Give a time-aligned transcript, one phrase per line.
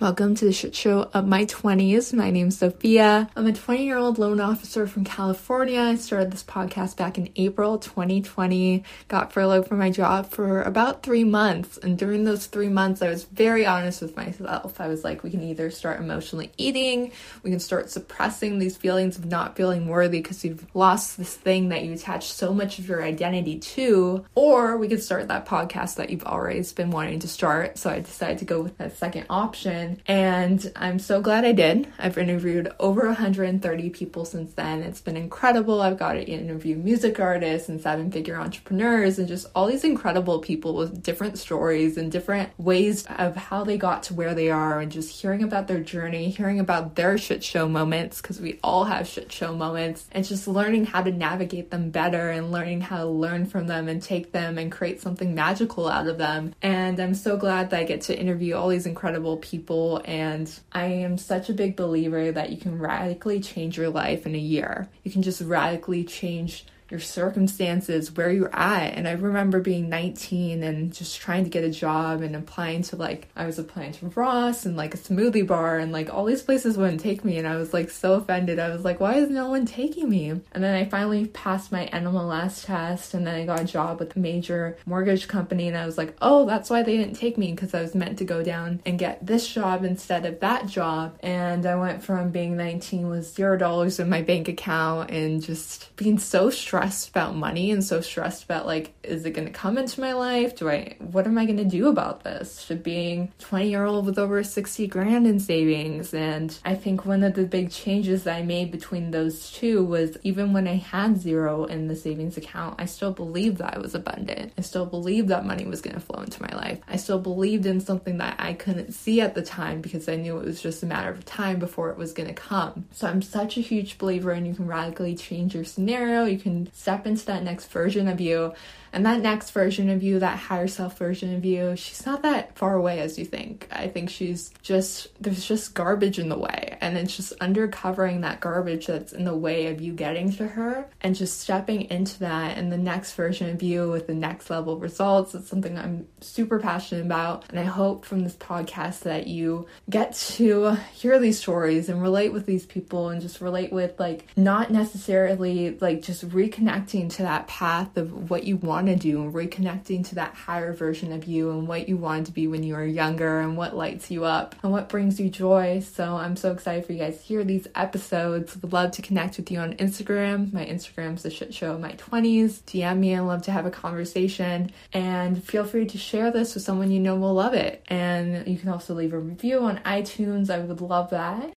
[0.00, 2.14] Welcome to the shit show of my 20s.
[2.14, 3.28] My name's Sophia.
[3.36, 5.78] I'm a 20 year old loan officer from California.
[5.78, 8.82] I started this podcast back in April 2020.
[9.08, 11.76] Got furloughed from my job for about three months.
[11.76, 14.80] And during those three months, I was very honest with myself.
[14.80, 17.12] I was like, we can either start emotionally eating,
[17.42, 21.68] we can start suppressing these feelings of not feeling worthy because you've lost this thing
[21.68, 25.96] that you attach so much of your identity to, or we could start that podcast
[25.96, 27.76] that you've always been wanting to start.
[27.76, 31.88] So I decided to go with that second option and I'm so glad I did.
[31.98, 34.82] I've interviewed over 130 people since then.
[34.82, 35.80] It's been incredible.
[35.80, 40.40] I've got to interview music artists and seven figure entrepreneurs and just all these incredible
[40.40, 44.80] people with different stories and different ways of how they got to where they are
[44.80, 48.84] and just hearing about their journey, hearing about their shit show moments because we all
[48.84, 52.98] have shit show moments and just learning how to navigate them better and learning how
[52.98, 56.54] to learn from them and take them and create something magical out of them.
[56.62, 60.86] And I'm so glad that I get to interview all these incredible people and I
[60.86, 64.88] am such a big believer that you can radically change your life in a year.
[65.04, 68.94] You can just radically change your circumstances, where you're at.
[68.94, 72.96] And I remember being 19 and just trying to get a job and applying to
[72.96, 76.42] like, I was applying to Ross and like a smoothie bar and like all these
[76.42, 77.38] places wouldn't take me.
[77.38, 78.58] And I was like so offended.
[78.58, 80.30] I was like, why is no one taking me?
[80.30, 84.16] And then I finally passed my NMLS test and then I got a job with
[84.16, 85.68] a major mortgage company.
[85.68, 88.18] And I was like, oh, that's why they didn't take me because I was meant
[88.18, 91.16] to go down and get this job instead of that job.
[91.20, 95.94] And I went from being 19 with zero dollars in my bank account and just
[95.96, 99.52] being so stressed stressed about money and so stressed about like, is it going to
[99.52, 100.56] come into my life?
[100.56, 102.66] Do I, what am I going to do about this?
[102.70, 106.14] to being 20 year old with over 60 grand in savings.
[106.14, 110.16] And I think one of the big changes that I made between those two was
[110.22, 113.94] even when I had zero in the savings account, I still believed that I was
[113.94, 114.52] abundant.
[114.56, 116.78] I still believed that money was going to flow into my life.
[116.88, 120.38] I still believed in something that I couldn't see at the time because I knew
[120.38, 122.86] it was just a matter of time before it was going to come.
[122.92, 126.24] So I'm such a huge believer and you can radically change your scenario.
[126.24, 128.52] You can step into that next version of you
[128.92, 132.56] and that next version of you, that higher self version of you, she's not that
[132.56, 133.68] far away as you think.
[133.70, 136.76] I think she's just, there's just garbage in the way.
[136.80, 140.88] And it's just undercovering that garbage that's in the way of you getting to her
[141.02, 144.78] and just stepping into that and the next version of you with the next level
[144.78, 145.34] results.
[145.34, 147.44] It's something I'm super passionate about.
[147.50, 152.32] And I hope from this podcast that you get to hear these stories and relate
[152.32, 157.46] with these people and just relate with like not necessarily like just reconnecting to that
[157.46, 161.24] path of what you want want to do and reconnecting to that higher version of
[161.24, 164.24] you and what you wanted to be when you were younger and what lights you
[164.24, 165.80] up and what brings you joy.
[165.80, 168.56] So I'm so excited for you guys to hear these episodes.
[168.56, 170.52] Would love to connect with you on Instagram.
[170.52, 172.62] My Instagram's the shit show of my 20s.
[172.62, 173.14] DM me.
[173.14, 174.70] I love to have a conversation.
[174.92, 177.84] And feel free to share this with someone you know will love it.
[177.88, 180.48] And you can also leave a review on iTunes.
[180.48, 181.52] I would love that.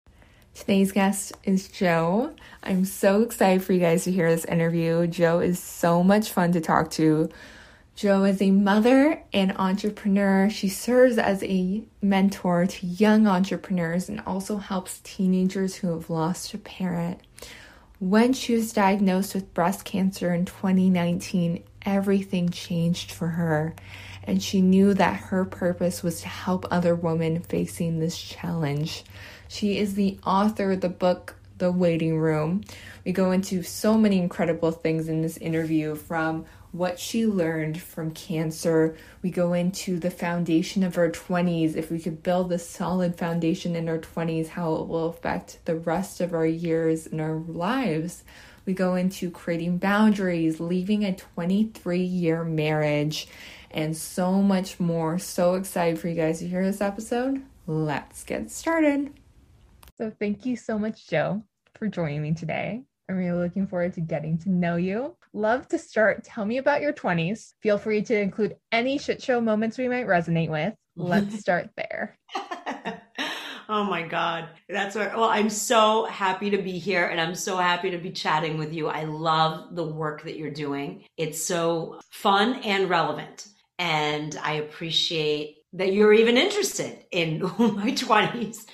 [0.54, 2.32] Today's guest is Joe.
[2.62, 5.08] I'm so excited for you guys to hear this interview.
[5.08, 7.30] Joe is so much fun to talk to.
[7.96, 10.52] Joe is a mother and entrepreneur.
[10.52, 16.54] She serves as a mentor to young entrepreneurs and also helps teenagers who have lost
[16.54, 17.20] a parent.
[18.00, 23.74] When she was diagnosed with breast cancer in 2019, everything changed for her,
[24.24, 29.04] and she knew that her purpose was to help other women facing this challenge.
[29.54, 32.64] She is the author of the book The Waiting Room.
[33.06, 38.10] We go into so many incredible things in this interview from what she learned from
[38.10, 38.98] cancer.
[39.22, 41.76] We go into the foundation of her 20s.
[41.76, 45.76] If we could build a solid foundation in our 20s, how it will affect the
[45.76, 48.24] rest of our years and our lives.
[48.66, 53.28] We go into creating boundaries, leaving a 23 year marriage,
[53.70, 55.20] and so much more.
[55.20, 57.44] So excited for you guys to hear this episode.
[57.68, 59.14] Let's get started.
[59.96, 61.44] So, thank you so much, Joe,
[61.76, 62.82] for joining me today.
[63.08, 65.16] I'm really looking forward to getting to know you.
[65.34, 66.24] Love to start.
[66.24, 67.54] Tell me about your 20s.
[67.62, 70.74] Feel free to include any shit show moments we might resonate with.
[70.96, 72.18] Let's start there.
[73.70, 74.50] oh my God.
[74.68, 78.12] That's what, well, I'm so happy to be here and I'm so happy to be
[78.12, 78.88] chatting with you.
[78.88, 81.04] I love the work that you're doing.
[81.18, 83.48] It's so fun and relevant.
[83.78, 88.66] And I appreciate that you're even interested in my 20s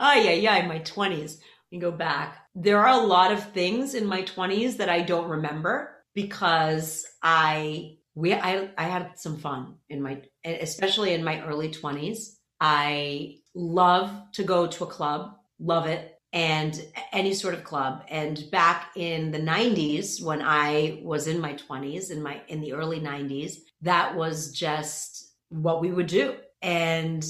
[0.00, 1.38] oh yeah, yeah, in my 20s.
[1.70, 2.38] You go back.
[2.56, 7.98] There are a lot of things in my 20s that I don't remember because I
[8.16, 12.36] we I I had some fun in my especially in my early 20s.
[12.60, 18.04] I love to go to a club, love it, and any sort of club.
[18.08, 22.72] And back in the 90s when I was in my 20s in my in the
[22.72, 26.34] early 90s, that was just what we would do.
[26.62, 27.24] And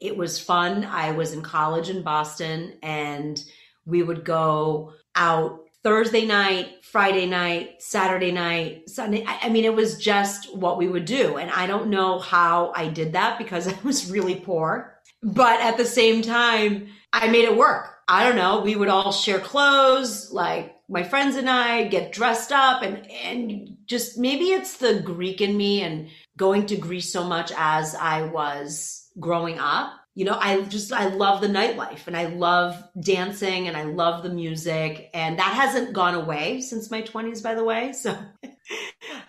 [0.00, 0.84] it was fun.
[0.84, 3.42] I was in college in Boston and
[3.84, 9.24] we would go out Thursday night, Friday night, Saturday night, Sunday.
[9.26, 11.36] I, I, mean, it was just what we would do.
[11.36, 14.98] And I don't know how I did that because I was really poor.
[15.22, 17.96] But at the same time, I made it work.
[18.08, 18.60] I don't know.
[18.60, 23.76] We would all share clothes, like my friends and I get dressed up and, and
[23.86, 28.22] just maybe it's the Greek in me and going to Greece so much as I
[28.22, 33.68] was growing up you know i just i love the nightlife and i love dancing
[33.68, 35.10] and i love the music.
[35.14, 37.92] And that hasn't gone away since my 20s by the way.
[38.00, 38.16] So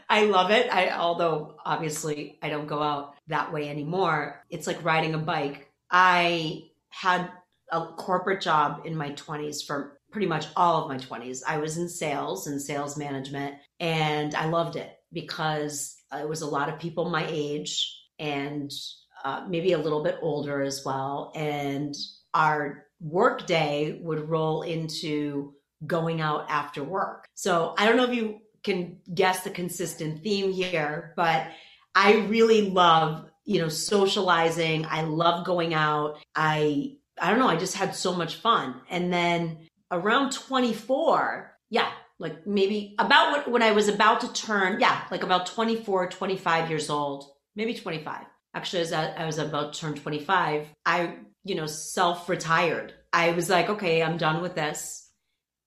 [0.09, 0.71] i love it.
[0.71, 4.43] I although obviously i don't go out that way anymore.
[4.49, 5.71] It's like riding a bike.
[5.89, 7.31] I had
[7.71, 11.77] a corporate job in my 20s for pretty much all of my 20s i was
[11.77, 16.79] in sales and sales management and i loved it because it was a lot of
[16.79, 18.69] people my age and
[19.23, 21.31] uh, maybe a little bit older as well.
[21.35, 21.95] And
[22.33, 25.53] our work day would roll into
[25.85, 27.27] going out after work.
[27.33, 31.47] So I don't know if you can guess the consistent theme here, but
[31.95, 34.85] I really love, you know, socializing.
[34.85, 36.19] I love going out.
[36.35, 38.81] I I don't know, I just had so much fun.
[38.89, 45.03] And then around 24, yeah, like maybe about when I was about to turn, yeah,
[45.11, 47.25] like about 24, 25 years old,
[47.55, 52.93] maybe 25 actually as I, I was about to turn 25 i you know self-retired.
[53.13, 55.09] I was like okay i'm done with this.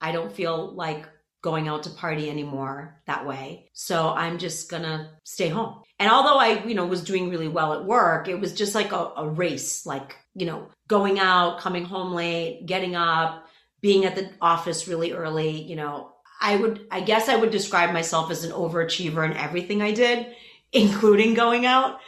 [0.01, 1.09] I don't feel like
[1.43, 3.71] going out to party anymore that way.
[3.73, 5.83] So i'm just gonna stay home.
[5.99, 8.93] And although i you know was doing really well at work it was just like
[8.93, 13.47] a, a race like you know going out coming home late getting up
[13.81, 16.11] being at the office really early you know.
[16.41, 20.27] I would i guess i would describe myself as an overachiever in everything i did
[20.73, 22.01] including going out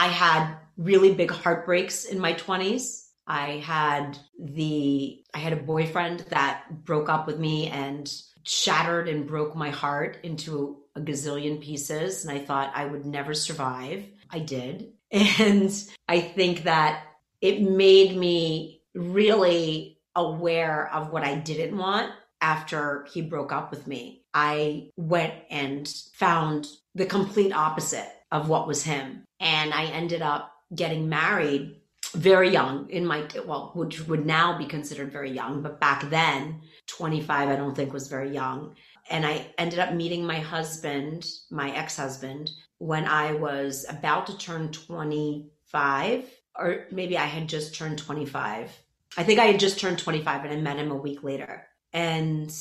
[0.00, 3.08] I had really big heartbreaks in my 20s.
[3.26, 8.10] I had the I had a boyfriend that broke up with me and
[8.42, 13.34] shattered and broke my heart into a gazillion pieces and I thought I would never
[13.34, 14.06] survive.
[14.30, 14.92] I did.
[15.38, 15.70] And
[16.08, 17.02] I think that
[17.42, 22.10] it made me really aware of what I didn't want
[22.40, 24.24] after he broke up with me.
[24.32, 30.54] I went and found the complete opposite of what was him and I ended up
[30.74, 31.76] getting married
[32.14, 36.60] very young in my well which would now be considered very young but back then
[36.86, 38.74] 25 I don't think was very young.
[39.08, 44.72] And I ended up meeting my husband my ex-husband when I was about to turn
[44.72, 46.24] 25
[46.56, 48.70] or maybe I had just turned 25
[49.16, 51.66] I think I had just turned 25 and I met him a week later.
[51.92, 52.52] And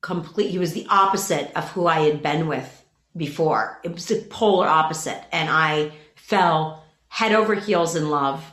[0.00, 2.84] complete he was the opposite of who I had been with
[3.16, 3.80] before.
[3.82, 5.22] It was the polar opposite.
[5.32, 5.92] And I
[6.26, 8.44] fell head over heels in love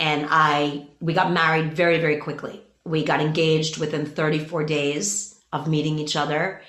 [0.00, 2.60] and I we got married very very quickly.
[2.84, 6.60] We got engaged within 34 days of meeting each other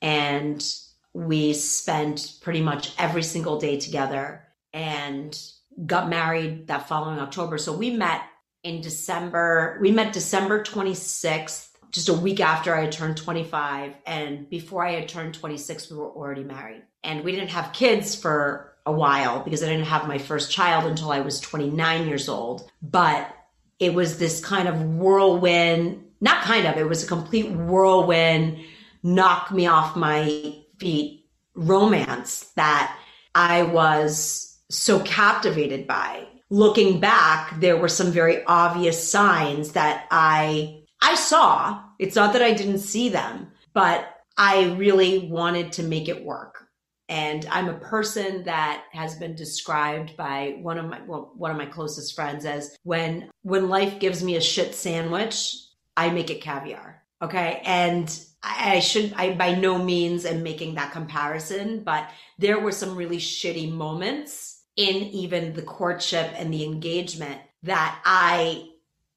[0.00, 0.64] and
[1.12, 5.38] we spent pretty much every single day together and
[5.84, 7.58] got married that following October.
[7.58, 8.22] So we met
[8.62, 9.78] in December.
[9.80, 14.92] We met December 26th, just a week after I had turned 25 and before I
[14.92, 16.82] had turned 26 we were already married.
[17.02, 20.84] And we didn't have kids for a while because I didn't have my first child
[20.84, 22.70] until I was 29 years old.
[22.82, 23.34] But
[23.78, 28.58] it was this kind of whirlwind, not kind of, it was a complete whirlwind,
[29.02, 32.96] knock me off my feet romance that
[33.34, 36.26] I was so captivated by.
[36.50, 41.82] Looking back, there were some very obvious signs that I I saw.
[41.98, 44.06] It's not that I didn't see them, but
[44.36, 46.66] I really wanted to make it work
[47.10, 51.56] and I'm a person that has been described by one of my well, one of
[51.56, 55.56] my closest friends as when when life gives me a shit sandwich,
[55.96, 57.02] I make it caviar.
[57.20, 58.08] Okay, and
[58.44, 62.96] I, I should I by no means am making that comparison, but there were some
[62.96, 68.68] really shitty moments in even the courtship and the engagement that I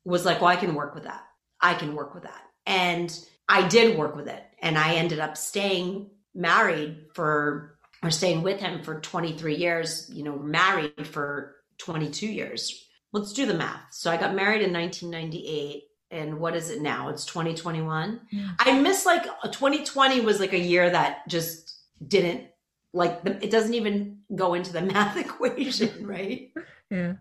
[0.04, 1.24] was like, well, I can work with that.
[1.62, 3.16] I can work with that, and
[3.48, 7.73] I did work with it, and I ended up staying married for
[8.04, 12.88] or staying with him for 23 years, you know, married for 22 years.
[13.12, 13.86] Let's do the math.
[13.92, 17.10] So I got married in 1998 and what is it now?
[17.10, 18.22] It's 2021.
[18.30, 18.50] Yeah.
[18.60, 22.46] I miss like 2020 was like a year that just didn't
[22.94, 26.52] like the, it doesn't even go into the math equation, right?
[26.92, 27.14] yeah.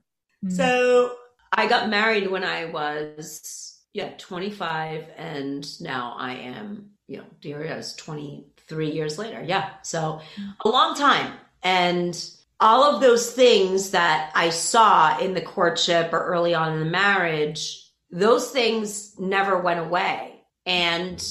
[0.45, 0.51] Mm-hmm.
[0.51, 1.15] So
[1.53, 7.71] I got married when I was yeah 25 and now I am you know dear
[7.71, 9.45] I was 20 three years later.
[9.47, 9.69] Yeah.
[9.83, 10.51] So mm-hmm.
[10.65, 11.35] a long time.
[11.63, 12.19] And
[12.59, 16.87] all of those things that I saw in the courtship or early on in the
[16.87, 20.43] marriage, those things never went away.
[20.65, 21.23] And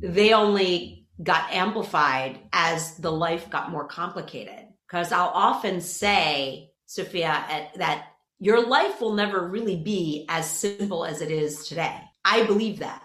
[0.00, 4.68] they only got amplified as the life got more complicated.
[4.86, 8.06] Because I'll often say, Sophia, that
[8.38, 12.00] your life will never really be as simple as it is today.
[12.24, 13.02] I believe that.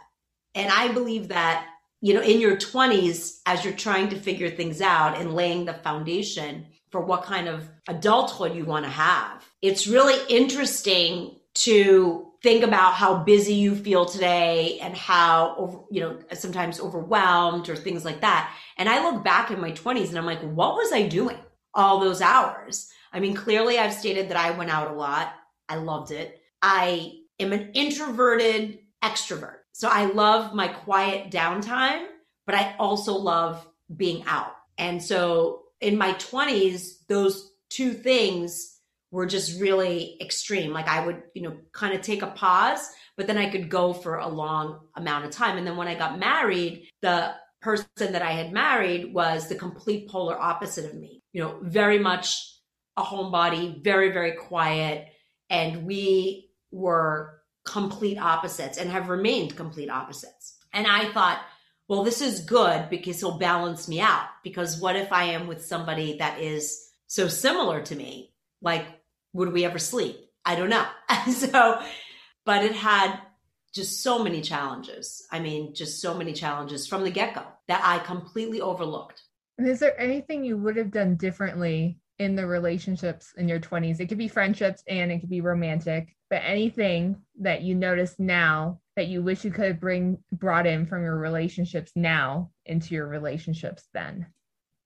[0.56, 1.68] And I believe that,
[2.02, 5.74] you know, in your 20s, as you're trying to figure things out and laying the
[5.74, 9.46] foundation, for what kind of adulthood you want to have.
[9.62, 16.18] It's really interesting to think about how busy you feel today and how you know
[16.32, 18.56] sometimes overwhelmed or things like that.
[18.78, 21.38] And i look back in my 20s and i'm like what was i doing
[21.74, 22.90] all those hours?
[23.12, 25.34] I mean clearly i've stated that i went out a lot.
[25.68, 26.40] I loved it.
[26.62, 27.12] I
[27.42, 32.06] am an introverted extrovert so i love my quiet downtime
[32.46, 38.80] but i also love being out and so in my 20s, those two things
[39.12, 40.74] were just really extreme.
[40.74, 43.94] Like I would, you know, kind of take a pause, but then I could go
[43.94, 45.58] for a long amount of time.
[45.58, 50.10] And then when I got married, the person that I had married was the complete
[50.10, 51.22] polar opposite of me.
[51.34, 52.52] You know, very much
[52.98, 55.08] a homebody, very, very quiet.
[55.50, 60.58] And we were complete opposites and have remained complete opposites.
[60.72, 61.42] And I thought,
[61.88, 64.28] well, this is good because he'll balance me out.
[64.44, 68.34] Because what if I am with somebody that is so similar to me?
[68.62, 68.86] Like,
[69.34, 70.18] would we ever sleep?
[70.46, 70.86] I don't know.
[71.32, 71.82] so,
[72.46, 73.20] but it had
[73.74, 75.28] just so many challenges.
[75.32, 79.22] I mean, just so many challenges from the get go that I completely overlooked.
[79.58, 84.00] And is there anything you would have done differently in the relationships in your 20s?
[84.00, 88.80] It could be friendships and it could be romantic, but anything that you notice now
[88.96, 93.84] that you wish you could bring brought in from your relationships now into your relationships
[93.94, 94.28] then?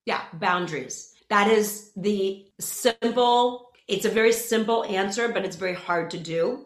[0.05, 1.13] Yeah, boundaries.
[1.29, 6.65] That is the simple, it's a very simple answer, but it's very hard to do.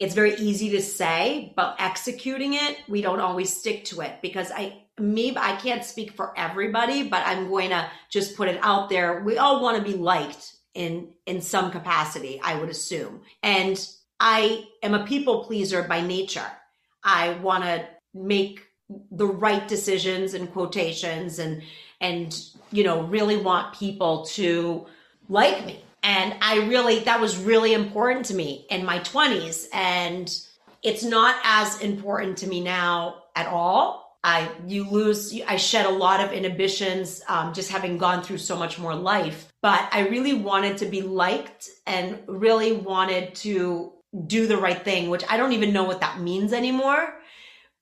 [0.00, 4.50] It's very easy to say, but executing it, we don't always stick to it because
[4.50, 8.88] I me I can't speak for everybody, but I'm going to just put it out
[8.88, 9.22] there.
[9.22, 13.22] We all want to be liked in in some capacity, I would assume.
[13.42, 13.78] And
[14.18, 16.46] I am a people pleaser by nature.
[17.02, 18.66] I want to make
[19.10, 21.62] the right decisions and quotations and
[22.00, 24.86] and you know really want people to
[25.28, 30.40] like me and i really that was really important to me in my 20s and
[30.82, 35.90] it's not as important to me now at all i you lose i shed a
[35.90, 40.34] lot of inhibitions um, just having gone through so much more life but i really
[40.34, 43.92] wanted to be liked and really wanted to
[44.26, 47.20] do the right thing, which I don't even know what that means anymore.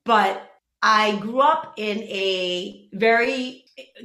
[0.04, 0.50] But
[0.83, 3.64] I grew up in a very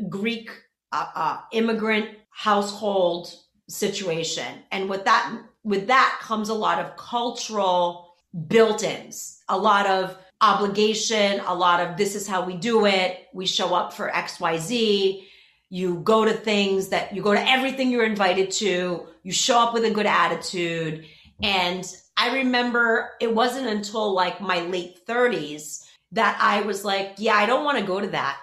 [0.10, 0.50] Greek
[0.92, 3.34] uh, uh, immigrant household
[3.68, 8.16] situation, and with that with that comes a lot of cultural
[8.48, 13.28] built-ins, a lot of obligation, a lot of this is how we do it.
[13.34, 15.28] We show up for X, Y, Z.
[15.70, 19.08] You go to things that you go to everything you're invited to.
[19.24, 21.06] You show up with a good attitude.
[21.42, 21.86] And
[22.18, 27.46] I remember it wasn't until like my late 30s that I was like, yeah, I
[27.46, 28.38] don't want to go to that.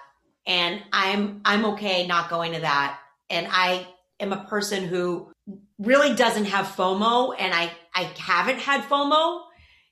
[0.47, 2.99] And I'm I'm okay not going to that.
[3.29, 3.87] And I
[4.19, 5.31] am a person who
[5.77, 9.43] really doesn't have FOMO and I I haven't had FOMO.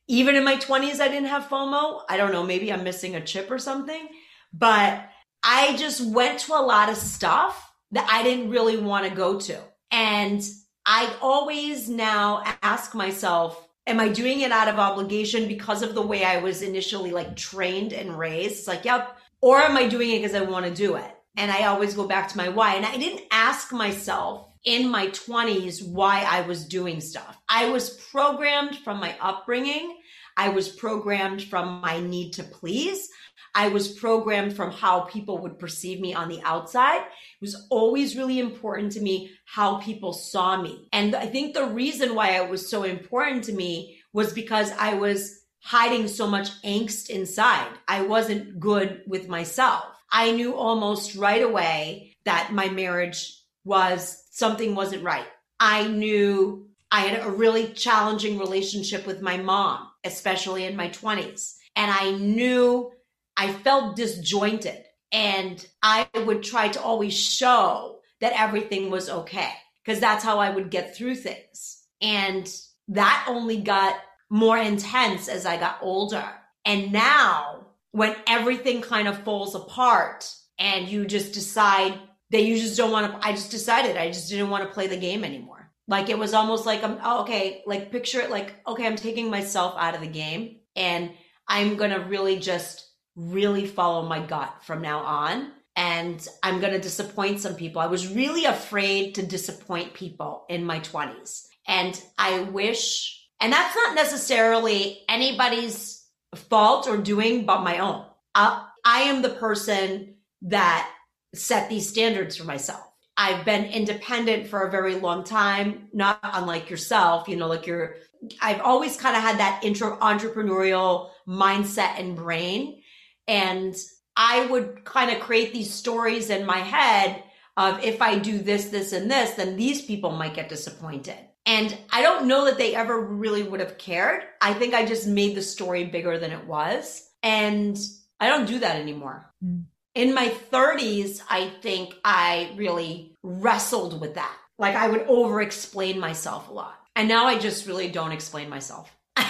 [0.10, 2.02] Even in my 20s I didn't have FOMO.
[2.10, 4.10] I don't know, maybe I'm missing a chip or something,
[4.52, 5.08] but
[5.44, 9.40] I just went to a lot of stuff that I didn't really want to go
[9.40, 9.62] to.
[9.92, 10.44] And
[10.86, 16.02] I always now ask myself, am I doing it out of obligation because of the
[16.02, 18.60] way I was initially like trained and raised?
[18.60, 19.18] It's like, yep.
[19.42, 21.16] Or am I doing it because I want to do it?
[21.38, 22.76] And I always go back to my why.
[22.76, 27.38] And I didn't ask myself in my 20s why I was doing stuff.
[27.48, 29.98] I was programmed from my upbringing.
[30.36, 33.10] I was programmed from my need to please.
[33.56, 37.02] I was programmed from how people would perceive me on the outside.
[37.02, 40.88] It was always really important to me how people saw me.
[40.94, 44.94] And I think the reason why it was so important to me was because I
[44.94, 47.68] was hiding so much angst inside.
[47.88, 49.86] I wasn't good with myself.
[50.12, 55.28] I knew almost right away that my marriage was something wasn't right.
[55.60, 61.56] I knew I had a really challenging relationship with my mom, especially in my 20s.
[61.76, 62.92] And I knew
[63.38, 69.52] I felt disjointed and I would try to always show that everything was okay
[69.84, 71.84] because that's how I would get through things.
[72.02, 72.52] And
[72.90, 73.96] that only got
[74.30, 76.28] more intense as I got older.
[76.66, 81.98] And now when everything kind of falls apart and you just decide
[82.32, 84.88] that you just don't want to I just decided I just didn't want to play
[84.88, 85.72] the game anymore.
[85.88, 89.30] Like it was almost like I'm oh, okay, like picture it like okay, I'm taking
[89.30, 91.12] myself out of the game and
[91.48, 96.80] I'm to really just really follow my gut from now on and I'm going to
[96.80, 97.82] disappoint some people.
[97.82, 101.46] I was really afraid to disappoint people in my 20s.
[101.68, 106.06] And I wish, and that's not necessarily anybody's
[106.36, 108.06] fault or doing but my own.
[108.36, 110.90] Uh, I am the person that
[111.34, 112.86] set these standards for myself.
[113.18, 117.98] I've been independent for a very long time, not unlike yourself, you know, like you're,
[118.42, 122.82] I've always kind of had that intro entrepreneurial mindset and brain.
[123.28, 123.76] And
[124.16, 127.24] I would kind of create these stories in my head
[127.58, 131.18] of if I do this, this, and this, then these people might get disappointed.
[131.46, 134.24] And I don't know that they ever really would have cared.
[134.40, 137.06] I think I just made the story bigger than it was.
[137.22, 137.78] And
[138.20, 139.34] I don't do that anymore.
[139.44, 139.66] Mm.
[139.96, 144.36] In my 30s, I think I really wrestled with that.
[144.58, 146.76] Like I would over explain myself a lot.
[146.96, 148.96] And now I just really don't explain myself.
[149.18, 149.24] it's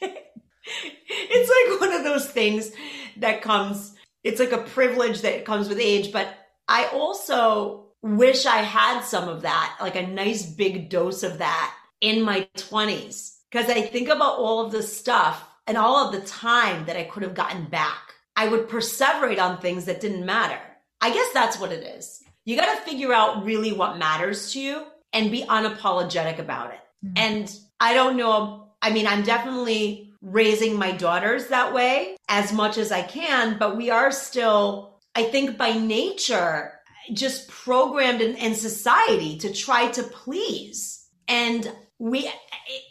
[0.00, 2.70] like one of those things
[3.18, 3.94] that comes
[4.24, 6.12] it's like a privilege that comes with age.
[6.12, 6.28] But
[6.66, 11.74] I also wish I had some of that, like a nice big dose of that
[12.00, 13.36] in my 20s.
[13.50, 17.04] Because I think about all of the stuff and all of the time that I
[17.04, 18.07] could have gotten back.
[18.38, 20.60] I would perseverate on things that didn't matter.
[21.00, 22.22] I guess that's what it is.
[22.44, 26.80] You got to figure out really what matters to you and be unapologetic about it.
[27.04, 27.14] Mm-hmm.
[27.16, 28.68] And I don't know.
[28.80, 33.76] I mean, I'm definitely raising my daughters that way as much as I can, but
[33.76, 36.74] we are still, I think by nature,
[37.12, 41.08] just programmed in, in society to try to please.
[41.26, 41.68] And
[41.98, 42.30] we,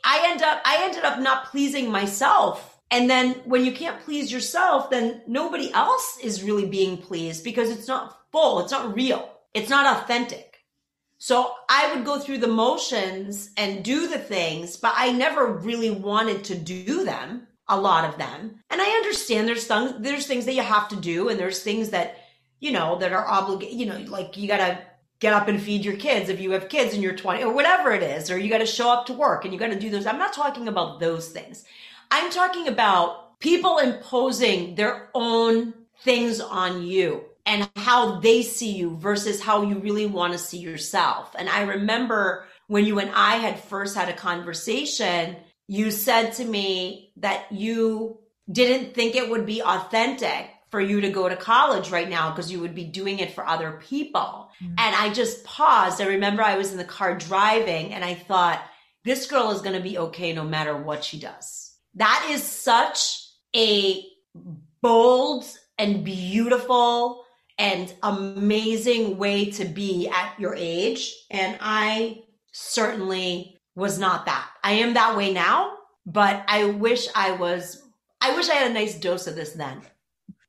[0.03, 2.76] I end up, I ended up not pleasing myself.
[2.89, 7.69] And then when you can't please yourself, then nobody else is really being pleased because
[7.69, 8.59] it's not full.
[8.61, 9.29] It's not real.
[9.53, 10.47] It's not authentic.
[11.17, 15.89] So I would go through the motions and do the things, but I never really
[15.89, 18.59] wanted to do them, a lot of them.
[18.69, 21.89] And I understand there's things, there's things that you have to do and there's things
[21.89, 22.17] that,
[22.59, 24.79] you know, that are obligated, you know, like you got to
[25.19, 27.91] get up and feed your kids if you have kids and you're 20 or whatever
[27.91, 29.89] it is, or you got to show up to work and you got to do
[29.89, 30.05] those.
[30.05, 31.65] I'm not talking about those things.
[32.11, 38.97] I'm talking about people imposing their own things on you and how they see you
[38.97, 41.35] versus how you really want to see yourself.
[41.37, 46.45] And I remember when you and I had first had a conversation, you said to
[46.45, 48.19] me that you
[48.51, 52.51] didn't think it would be authentic for you to go to college right now because
[52.51, 54.49] you would be doing it for other people.
[54.61, 54.75] Mm-hmm.
[54.77, 56.01] And I just paused.
[56.01, 58.61] I remember I was in the car driving and I thought,
[59.05, 61.66] this girl is going to be okay no matter what she does.
[61.97, 64.05] That is such a
[64.81, 65.45] bold
[65.79, 67.23] and beautiful
[67.57, 71.13] and amazing way to be at your age.
[71.31, 74.47] And I certainly was not that.
[74.63, 75.73] I am that way now,
[76.05, 77.83] but I wish I was,
[78.21, 79.81] I wish I had a nice dose of this then.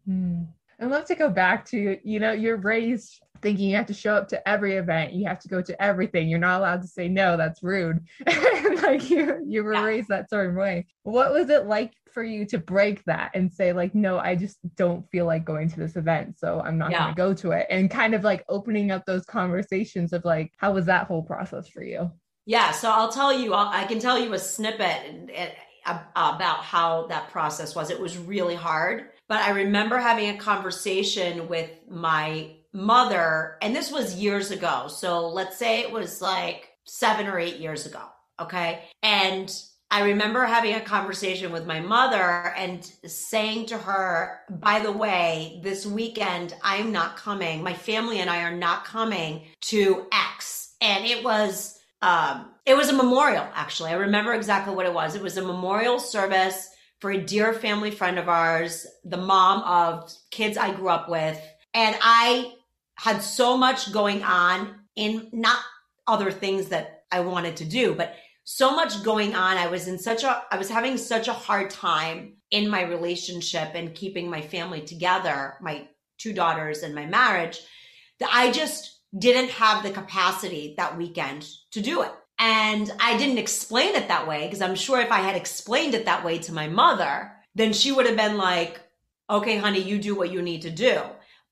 [0.04, 0.42] Hmm.
[0.80, 4.14] I'd love to go back to, you know, you're raised thinking you have to show
[4.14, 6.28] up to every event, you have to go to everything.
[6.28, 8.04] You're not allowed to say no, that's rude.
[8.82, 9.84] like you you were yeah.
[9.84, 10.86] raised that certain way.
[11.02, 14.58] What was it like for you to break that and say like no, I just
[14.76, 16.98] don't feel like going to this event, so I'm not yeah.
[16.98, 20.52] going to go to it and kind of like opening up those conversations of like
[20.56, 22.10] how was that whole process for you?
[22.46, 25.30] Yeah, so I'll tell you I'll, i can tell you a snippet
[26.16, 27.90] about how that process was.
[27.90, 33.90] It was really hard, but I remember having a conversation with my mother, and this
[33.90, 34.86] was years ago.
[34.88, 38.02] So let's say it was like seven or eight years ago.
[38.40, 38.84] Okay.
[39.02, 39.52] And
[39.90, 45.60] I remember having a conversation with my mother and saying to her, by the way,
[45.64, 47.62] this weekend I'm not coming.
[47.62, 50.76] My family and I are not coming to X.
[50.80, 53.90] And it was, um, it was a memorial, actually.
[53.90, 55.16] I remember exactly what it was.
[55.16, 56.68] It was a memorial service
[57.00, 61.40] for a dear family friend of ours, the mom of kids I grew up with.
[61.74, 62.52] And I
[62.98, 65.60] had so much going on in not
[66.06, 69.56] other things that I wanted to do, but so much going on.
[69.56, 73.72] I was in such a, I was having such a hard time in my relationship
[73.74, 75.86] and keeping my family together, my
[76.18, 77.60] two daughters and my marriage,
[78.18, 82.10] that I just didn't have the capacity that weekend to do it.
[82.38, 86.06] And I didn't explain it that way because I'm sure if I had explained it
[86.06, 88.80] that way to my mother, then she would have been like,
[89.30, 91.00] okay, honey, you do what you need to do.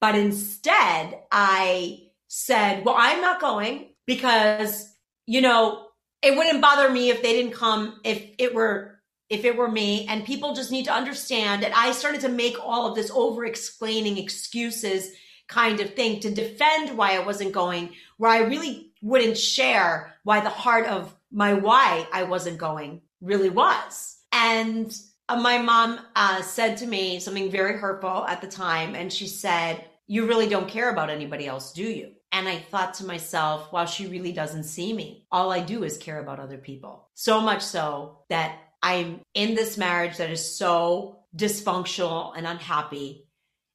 [0.01, 4.93] But instead, I said, well, I'm not going because,
[5.27, 5.87] you know,
[6.23, 10.07] it wouldn't bother me if they didn't come if it were if it were me
[10.09, 13.45] and people just need to understand that i started to make all of this over
[13.45, 15.11] explaining excuses
[15.49, 20.41] kind of thing to defend why I wasn't going, where I really wouldn't share why
[20.41, 24.17] the heart of my why I wasn't going really was.
[24.33, 24.95] And
[25.29, 29.85] my mom uh, said to me something very hurtful at the time, and she said,
[30.07, 32.13] You really don't care about anybody else, do you?
[32.33, 35.27] And I thought to myself, well, she really doesn't see me.
[35.31, 37.09] All I do is care about other people.
[37.15, 43.27] So much so that I'm in this marriage that is so dysfunctional and unhappy.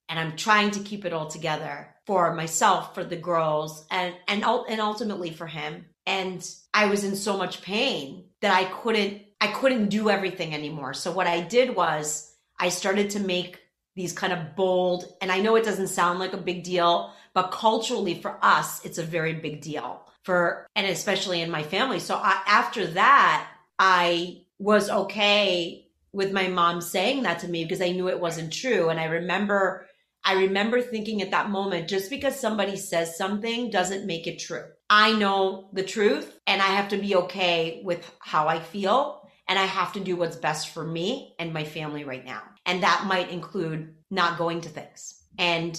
[0.09, 4.43] And I'm trying to keep it all together for myself, for the girls, and, and,
[4.43, 5.85] and ultimately for him.
[6.05, 10.93] And I was in so much pain that I couldn't, I couldn't do everything anymore.
[10.93, 13.60] So what I did was I started to make
[13.95, 17.51] these kind of bold, and I know it doesn't sound like a big deal, but
[17.51, 21.99] culturally for us, it's a very big deal for, and especially in my family.
[21.99, 23.49] So I, after that,
[23.80, 28.54] I was okay with my mom saying that to me because I knew it wasn't
[28.54, 28.89] true.
[28.89, 29.88] And I remember,
[30.23, 34.65] I remember thinking at that moment, just because somebody says something doesn't make it true.
[34.89, 39.20] I know the truth and I have to be okay with how I feel
[39.51, 42.41] and I have to do what's best for me and my family right now.
[42.65, 45.21] And that might include not going to things.
[45.37, 45.77] And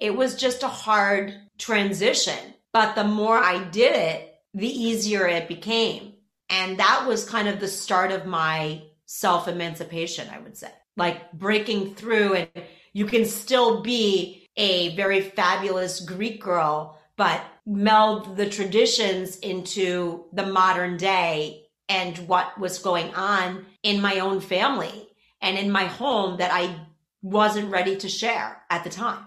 [0.00, 2.54] it was just a hard transition.
[2.72, 6.14] But the more I did it, the easier it became.
[6.50, 10.72] And that was kind of the start of my self emancipation, I would say.
[10.96, 12.48] Like breaking through, and
[12.94, 20.46] you can still be a very fabulous Greek girl, but meld the traditions into the
[20.46, 25.08] modern day and what was going on in my own family
[25.40, 26.86] and in my home that I
[27.22, 29.24] wasn't ready to share at the time.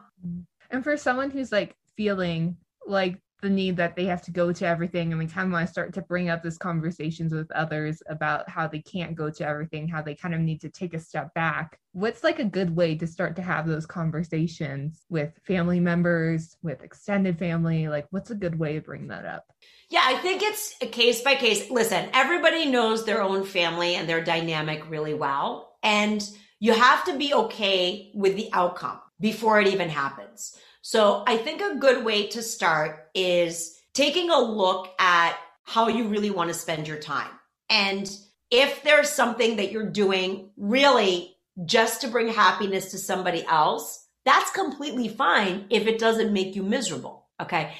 [0.69, 4.65] And for someone who's like feeling like the need that they have to go to
[4.65, 8.01] everything and we kind of want to start to bring up these conversations with others
[8.09, 10.99] about how they can't go to everything how they kind of need to take a
[10.99, 11.79] step back.
[11.91, 16.83] What's like a good way to start to have those conversations with family members with
[16.83, 17.87] extended family?
[17.87, 19.45] Like what's a good way to bring that up?
[19.89, 21.69] Yeah i think it's a case by case.
[21.69, 26.27] Listen everybody knows their own family and their dynamic really well and
[26.59, 31.59] you have to be okay with the outcome before it even happens so I think
[31.59, 36.53] a good way to start is taking a look at how you really want to
[36.53, 37.29] spend your time.
[37.69, 38.09] And
[38.51, 44.49] if there's something that you're doing really just to bring happiness to somebody else, that's
[44.51, 47.27] completely fine if it doesn't make you miserable.
[47.41, 47.73] Okay.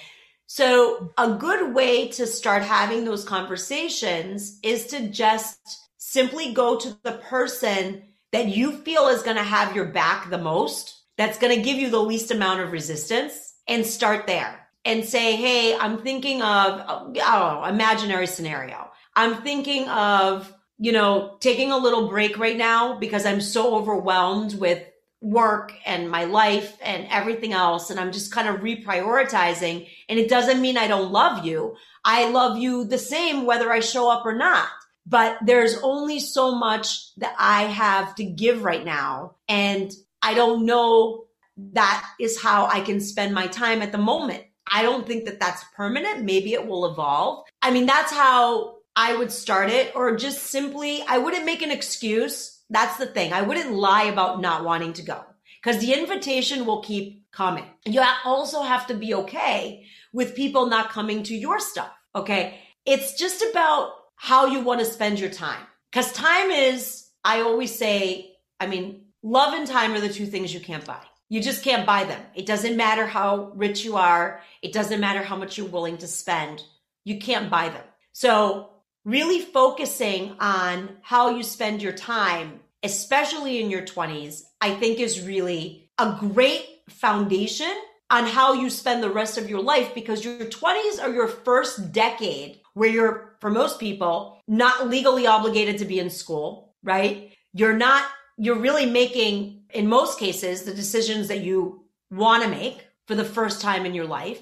[0.47, 5.57] So a good way to start having those conversations is to just
[5.97, 10.37] simply go to the person that you feel is going to have your back the
[10.37, 15.03] most that's going to give you the least amount of resistance and start there and
[15.03, 18.89] say, Hey, I'm thinking of, know, imaginary scenario.
[19.15, 24.53] I'm thinking of, you know, taking a little break right now because I'm so overwhelmed
[24.60, 24.84] with
[25.21, 27.89] work and my life and everything else.
[27.89, 29.89] And I'm just kind of reprioritizing.
[30.08, 31.75] And it doesn't mean I don't love you.
[32.06, 34.67] I love you the same whether I show up or not.
[35.06, 39.36] But there's only so much that I have to give right now.
[39.47, 39.91] And
[40.27, 41.23] I don't know
[41.55, 44.43] that is how I can spend my time at the moment.
[44.69, 46.25] I don't think that that's permanent.
[46.25, 47.45] Maybe it will evolve.
[47.61, 51.71] I mean, that's how I would start it, or just simply, I wouldn't make an
[51.71, 52.61] excuse.
[52.69, 53.31] That's the thing.
[53.31, 55.23] I wouldn't lie about not wanting to go
[55.63, 57.63] because the invitation will keep coming.
[57.85, 61.91] You also have to be okay with people not coming to your stuff.
[62.13, 62.59] Okay.
[62.85, 67.73] It's just about how you want to spend your time because time is, I always
[67.73, 71.03] say, I mean, Love and time are the two things you can't buy.
[71.27, 72.21] You just can't buy them.
[72.33, 74.41] It doesn't matter how rich you are.
[74.61, 76.63] It doesn't matter how much you're willing to spend.
[77.03, 77.83] You can't buy them.
[78.13, 78.69] So
[79.03, 85.27] really focusing on how you spend your time, especially in your 20s, I think is
[85.27, 87.73] really a great foundation
[88.09, 91.91] on how you spend the rest of your life because your 20s are your first
[91.91, 97.33] decade where you're, for most people, not legally obligated to be in school, right?
[97.51, 98.05] You're not
[98.38, 103.26] you're really making, in most cases, the decisions that you want to make for the
[103.26, 104.41] first time in your life.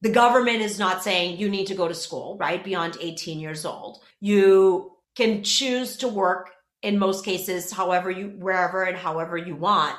[0.00, 2.62] The government is not saying you need to go to school, right?
[2.62, 4.00] Beyond 18 years old.
[4.20, 6.50] You can choose to work
[6.82, 9.96] in most cases, however you, wherever and however you want.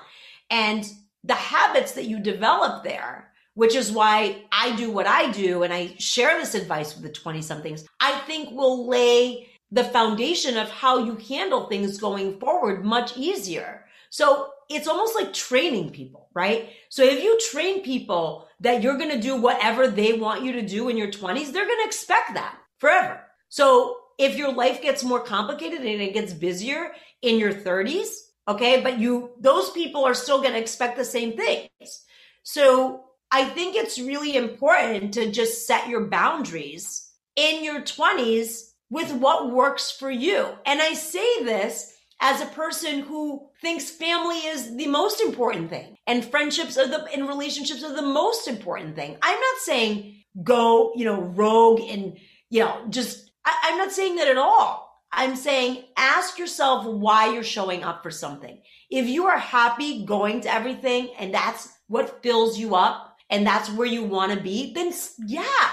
[0.50, 0.86] And
[1.24, 5.74] the habits that you develop there, which is why I do what I do and
[5.74, 10.70] I share this advice with the 20 somethings, I think will lay the foundation of
[10.70, 13.86] how you handle things going forward much easier.
[14.12, 16.70] So it's almost like training people, right?
[16.90, 20.62] So if you train people that you're going to do whatever they want you to
[20.62, 23.20] do in your 20s, they're going to expect that forever.
[23.50, 26.92] So if your life gets more complicated and it gets busier
[27.24, 28.10] in your 30s,
[28.48, 32.04] okay, but you, those people are still going to expect the same things.
[32.44, 39.12] So I think it's really important to just set your boundaries in your 20s with
[39.12, 40.48] what works for you.
[40.68, 45.98] And I say this as a person who thinks family is the most important thing
[46.06, 49.18] and friendships are the and relationships are the most important thing.
[49.20, 52.20] I'm not saying go, you know, rogue and,
[52.52, 55.02] you know, just, I, I'm not saying that at all.
[55.12, 58.62] I'm saying ask yourself why you're showing up for something.
[58.92, 63.72] If you are happy going to everything and that's what fills you up and that's
[63.72, 64.94] where you want to be, then
[65.26, 65.70] yeah,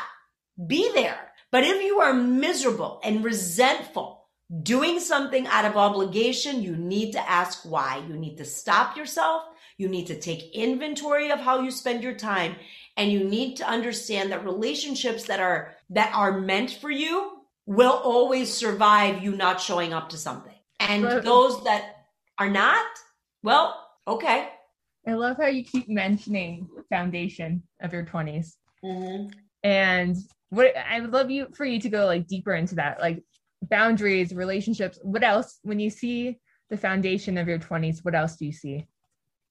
[0.67, 1.30] be there.
[1.53, 4.21] But if you are miserable and resentful,
[4.63, 8.03] doing something out of obligation, you need to ask why.
[8.09, 9.45] You need to stop yourself.
[9.77, 12.57] You need to take inventory of how you spend your time
[12.97, 17.93] and you need to understand that relationships that are that are meant for you will
[17.93, 20.55] always survive you not showing up to something.
[20.81, 21.23] And right.
[21.23, 22.07] those that
[22.39, 22.85] are not,
[23.43, 24.49] well, okay.
[25.07, 28.57] I love how you keep mentioning foundation of your 20s.
[28.85, 29.29] Mm-hmm.
[29.63, 30.17] And
[30.51, 33.23] what I would love you for you to go like deeper into that, like
[33.63, 34.99] boundaries, relationships.
[35.03, 38.87] What else when you see the foundation of your 20s, what else do you see?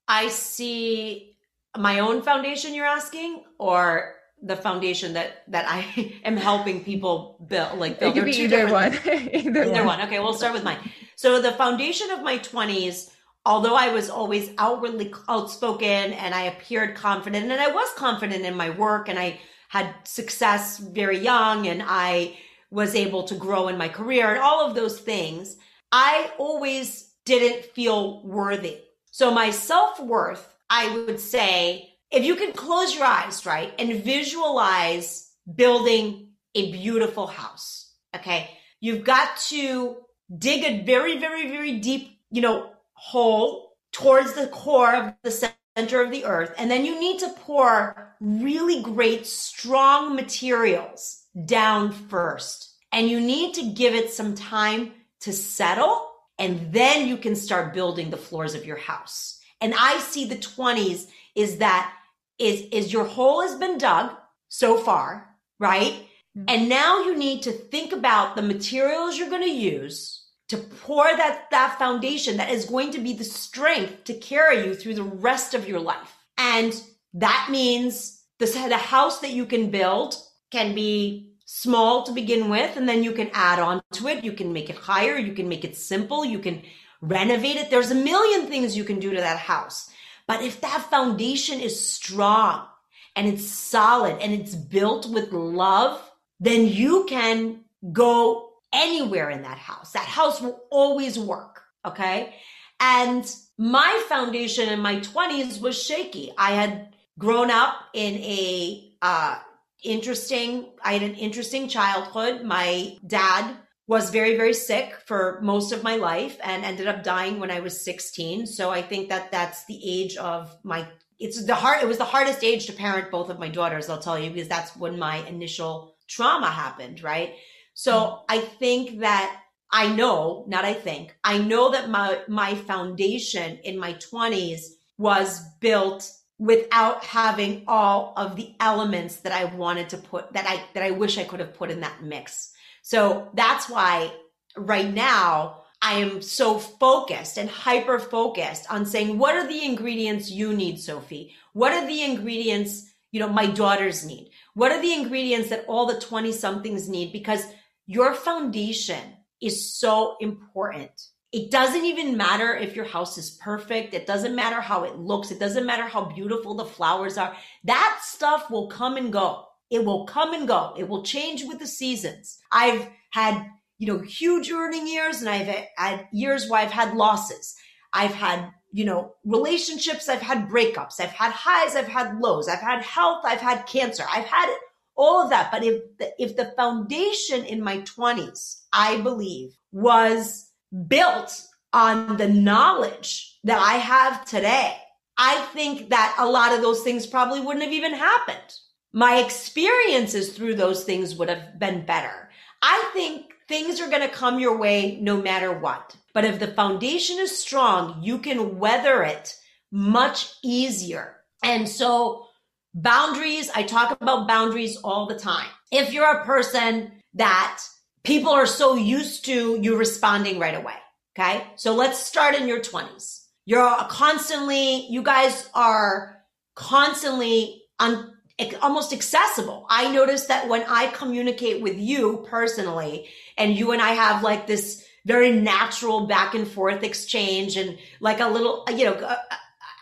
[0.07, 1.35] I see
[1.77, 7.77] my own foundation you're asking or the foundation that that I am helping people build
[7.77, 8.15] like build.
[8.15, 8.93] It could be either one.
[9.05, 10.01] either, either one.
[10.01, 10.77] Okay, we'll start with mine.
[11.15, 13.11] So the foundation of my 20s
[13.45, 18.55] although I was always outwardly outspoken and I appeared confident and I was confident in
[18.55, 22.37] my work and I had success very young and I
[22.71, 25.57] was able to grow in my career and all of those things,
[25.91, 28.79] I always didn't feel worthy.
[29.11, 34.03] So my self worth, I would say, if you can close your eyes, right, and
[34.03, 39.97] visualize building a beautiful house, okay, you've got to
[40.35, 45.31] dig a very, very, very deep, you know, hole towards the core of the
[45.79, 46.53] center of the earth.
[46.57, 52.75] And then you need to pour really great, strong materials down first.
[52.91, 56.11] And you need to give it some time to settle.
[56.37, 59.39] And then you can start building the floors of your house.
[59.61, 61.93] And I see the 20s is that
[62.37, 64.11] is, is your hole has been dug
[64.47, 65.93] so far, right?
[65.93, 66.45] Mm-hmm.
[66.47, 70.18] And now you need to think about the materials you're going to use
[70.49, 74.75] to pour that, that foundation that is going to be the strength to carry you
[74.75, 76.15] through the rest of your life.
[76.37, 76.79] And
[77.13, 80.15] that means the, the house that you can build
[80.51, 84.23] can be small to begin with, and then you can add on to it.
[84.23, 85.17] You can make it higher.
[85.17, 86.25] You can make it simple.
[86.25, 86.61] You can
[87.01, 87.69] renovate it.
[87.69, 89.89] There's a million things you can do to that house.
[90.27, 92.67] But if that foundation is strong
[93.15, 95.99] and it's solid and it's built with love,
[96.39, 99.91] then you can go anywhere in that house.
[99.93, 101.63] That house will always work.
[101.85, 102.35] Okay.
[102.79, 106.31] And my foundation in my 20s was shaky.
[106.37, 109.39] I had grown up in a, uh,
[109.83, 112.43] interesting, I had an interesting childhood.
[112.43, 113.55] My dad
[113.87, 117.59] was very, very sick for most of my life and ended up dying when I
[117.59, 118.45] was 16.
[118.45, 120.87] So I think that that's the age of my,
[121.19, 123.99] it's the hard, it was the hardest age to parent both of my daughters, I'll
[123.99, 127.33] tell you, because that's when my initial trauma happened, right?
[127.79, 133.57] So I think that I know, not I think, I know that my, my foundation
[133.63, 134.63] in my 20s
[134.97, 140.61] was built without having all of the elements that I wanted to put that I
[140.73, 142.51] that I wish I could have put in that mix.
[142.81, 144.11] So that's why
[144.57, 150.29] right now I am so focused and hyper focused on saying what are the ingredients
[150.29, 151.33] you need Sophie?
[151.53, 154.31] What are the ingredients, you know, my daughters need?
[154.53, 157.45] What are the ingredients that all the 20 somethings need because
[157.89, 159.01] your foundation
[159.41, 160.91] is so important.
[161.31, 163.95] It doesn't even matter if your house is perfect.
[163.95, 165.31] It doesn't matter how it looks.
[165.31, 167.35] It doesn't matter how beautiful the flowers are.
[167.63, 169.45] That stuff will come and go.
[169.71, 170.75] It will come and go.
[170.77, 172.37] It will change with the seasons.
[172.51, 173.43] I've had,
[173.79, 177.55] you know, huge earning years and I've had years where I've had losses.
[177.91, 180.09] I've had, you know, relationships.
[180.09, 180.99] I've had breakups.
[180.99, 181.75] I've had highs.
[181.75, 182.47] I've had lows.
[182.47, 183.21] I've had health.
[183.25, 184.03] I've had cancer.
[184.07, 184.55] I've had
[184.99, 185.49] all of that.
[185.51, 190.51] But if the, if the foundation in my 20s, I believe, was
[190.87, 194.77] built on the knowledge that I have today,
[195.17, 198.53] I think that a lot of those things probably wouldn't have even happened.
[198.91, 202.29] My experiences through those things would have been better.
[202.61, 205.95] I think things are going to come your way no matter what.
[206.13, 209.35] But if the foundation is strong, you can weather it
[209.71, 211.17] much easier.
[211.43, 212.28] And so
[212.73, 215.47] Boundaries, I talk about boundaries all the time.
[215.71, 217.61] If you're a person that
[218.03, 220.75] people are so used to you responding right away,
[221.17, 221.45] okay?
[221.55, 223.25] So let's start in your 20s.
[223.45, 226.23] You're constantly, you guys are
[226.55, 228.13] constantly on
[228.61, 229.65] almost accessible.
[229.69, 234.47] I notice that when I communicate with you personally and you and I have like
[234.47, 239.15] this very natural back and forth exchange and like a little, you know,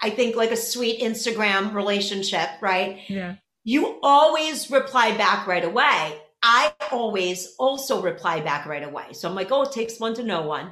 [0.01, 2.99] I think like a sweet Instagram relationship, right?
[3.07, 3.35] Yeah.
[3.63, 6.19] You always reply back right away.
[6.41, 9.13] I always also reply back right away.
[9.13, 10.71] So I'm like, oh, it takes one to know one.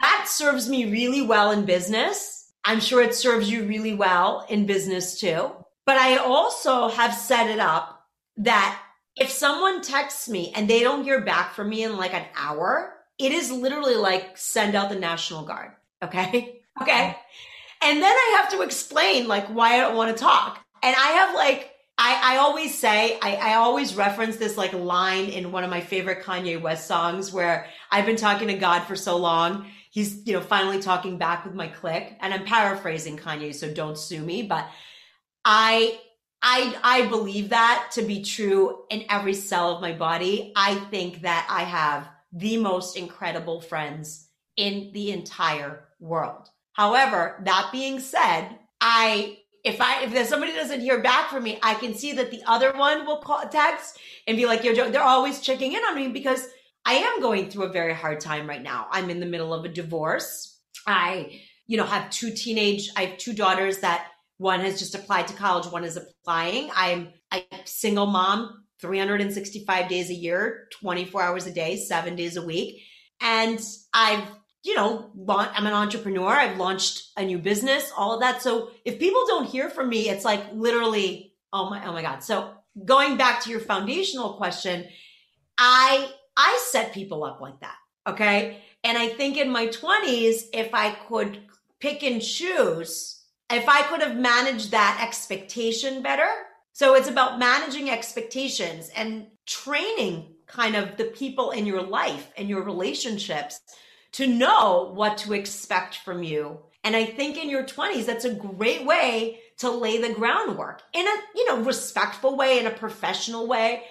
[0.00, 2.52] That serves me really well in business.
[2.64, 5.50] I'm sure it serves you really well in business too.
[5.86, 8.80] But I also have set it up that
[9.16, 12.94] if someone texts me and they don't hear back from me in like an hour,
[13.18, 15.72] it is literally like send out the National Guard.
[16.02, 16.56] Okay.
[16.80, 17.14] Okay.
[17.82, 20.64] And then I have to explain like why I don't want to talk.
[20.82, 25.26] And I have like, I, I always say, I, I always reference this like line
[25.26, 28.96] in one of my favorite Kanye West songs where I've been talking to God for
[28.96, 29.66] so long.
[29.90, 32.16] He's, you know, finally talking back with my click.
[32.20, 34.42] And I'm paraphrasing Kanye, so don't sue me.
[34.42, 34.66] But
[35.44, 35.98] I,
[36.40, 40.52] I, I believe that to be true in every cell of my body.
[40.56, 46.48] I think that I have the most incredible friends in the entire world.
[46.80, 51.58] However, that being said, I if I if there's somebody doesn't hear back from me,
[51.62, 55.02] I can see that the other one will call text and be like, "Yo, they're
[55.02, 56.48] always checking in on me because
[56.86, 58.86] I am going through a very hard time right now.
[58.90, 60.58] I'm in the middle of a divorce.
[60.86, 62.88] I, you know, have two teenage.
[62.96, 64.06] I have two daughters that
[64.38, 66.70] one has just applied to college, one is applying.
[66.74, 72.42] I'm a single mom, 365 days a year, 24 hours a day, seven days a
[72.42, 72.84] week,
[73.20, 73.60] and
[73.92, 74.24] I've
[74.62, 76.28] you know, I'm an entrepreneur.
[76.28, 78.42] I've launched a new business, all of that.
[78.42, 82.22] So if people don't hear from me, it's like literally, oh my, oh my God.
[82.22, 82.52] So
[82.84, 84.86] going back to your foundational question,
[85.56, 87.76] I, I set people up like that.
[88.06, 88.62] Okay.
[88.84, 91.38] And I think in my twenties, if I could
[91.80, 96.28] pick and choose, if I could have managed that expectation better.
[96.72, 102.48] So it's about managing expectations and training kind of the people in your life and
[102.48, 103.60] your relationships
[104.12, 106.58] to know what to expect from you.
[106.82, 111.06] And I think in your 20s, that's a great way to lay the groundwork in
[111.06, 113.82] a, you know, respectful way, in a professional way.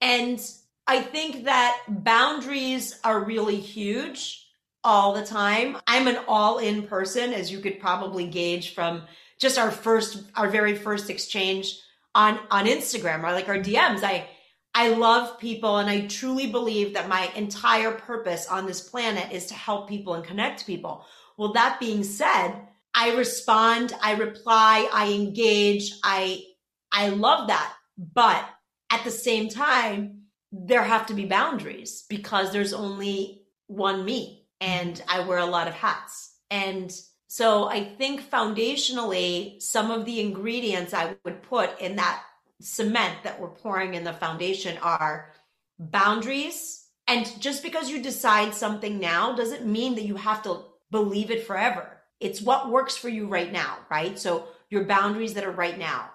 [0.00, 0.38] And
[0.86, 4.46] I think that boundaries are really huge
[4.84, 5.78] all the time.
[5.86, 9.02] I'm an all in person, as you could probably gauge from
[9.40, 11.80] just our first, our very first exchange
[12.14, 14.04] on, on Instagram or like our DMs.
[14.04, 14.28] I,
[14.78, 19.46] I love people and I truly believe that my entire purpose on this planet is
[19.46, 21.06] to help people and connect people.
[21.38, 22.52] Well, that being said,
[22.94, 26.42] I respond, I reply, I engage, I
[26.92, 27.72] I love that.
[27.96, 28.46] But
[28.90, 35.02] at the same time, there have to be boundaries because there's only one me and
[35.08, 36.34] I wear a lot of hats.
[36.50, 36.94] And
[37.28, 42.22] so I think foundationally, some of the ingredients I would put in that
[42.60, 45.32] cement that we're pouring in the foundation are
[45.78, 46.86] boundaries.
[47.06, 51.46] And just because you decide something now doesn't mean that you have to believe it
[51.46, 52.00] forever.
[52.20, 54.18] It's what works for you right now, right?
[54.18, 56.10] So your boundaries that are right now,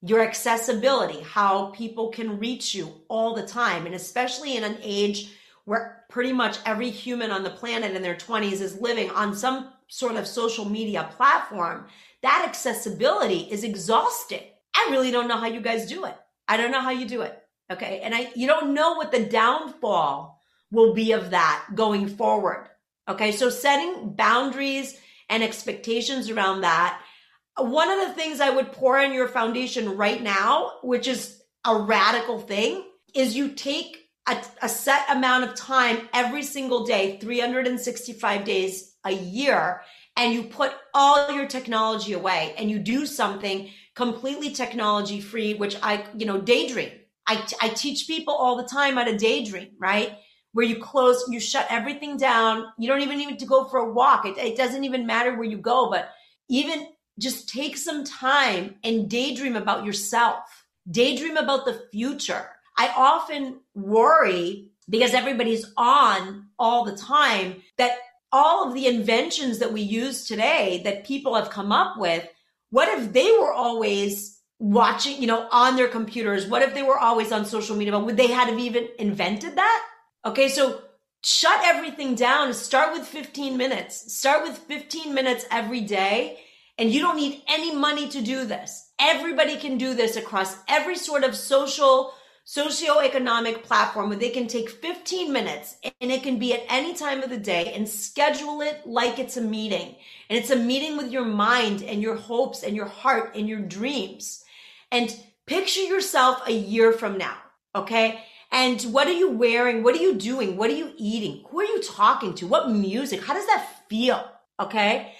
[0.00, 3.86] your accessibility, how people can reach you all the time.
[3.86, 5.32] And especially in an age
[5.64, 9.72] where pretty much every human on the planet in their 20s is living on some
[9.86, 11.86] sort of social media platform,
[12.22, 14.42] that accessibility is exhausting.
[14.82, 16.16] I really don't know how you guys do it.
[16.48, 17.38] I don't know how you do it.
[17.70, 18.00] Okay.
[18.02, 20.40] And I, you don't know what the downfall
[20.70, 22.68] will be of that going forward.
[23.08, 23.32] Okay.
[23.32, 27.00] So setting boundaries and expectations around that.
[27.56, 31.76] One of the things I would pour in your foundation right now, which is a
[31.76, 38.44] radical thing, is you take a, a set amount of time every single day, 365
[38.44, 39.82] days a year,
[40.16, 45.76] and you put all your technology away and you do something completely technology free, which
[45.82, 46.90] I, you know, daydream.
[47.26, 50.18] I, I teach people all the time how to daydream, right?
[50.52, 52.66] Where you close, you shut everything down.
[52.78, 54.26] You don't even need to go for a walk.
[54.26, 56.10] It, it doesn't even matter where you go, but
[56.48, 60.64] even just take some time and daydream about yourself.
[60.90, 62.48] Daydream about the future.
[62.76, 67.98] I often worry because everybody's on all the time that
[68.32, 72.26] all of the inventions that we use today that people have come up with
[72.72, 76.46] what if they were always watching, you know, on their computers?
[76.46, 77.98] What if they were always on social media?
[77.98, 79.84] Would they have even invented that?
[80.24, 80.80] Okay, so
[81.22, 82.54] shut everything down.
[82.54, 84.14] Start with 15 minutes.
[84.16, 86.38] Start with 15 minutes every day.
[86.78, 88.90] And you don't need any money to do this.
[88.98, 92.14] Everybody can do this across every sort of social
[92.46, 97.22] socioeconomic platform where they can take 15 minutes and it can be at any time
[97.22, 99.94] of the day and schedule it like it's a meeting.
[100.28, 103.60] And it's a meeting with your mind and your hopes and your heart and your
[103.60, 104.44] dreams.
[104.90, 105.14] And
[105.46, 107.36] picture yourself a year from now.
[107.74, 108.24] Okay.
[108.50, 109.82] And what are you wearing?
[109.82, 110.56] What are you doing?
[110.56, 111.44] What are you eating?
[111.48, 112.46] Who are you talking to?
[112.46, 113.22] What music?
[113.22, 114.22] How does that feel?
[114.60, 115.14] Okay.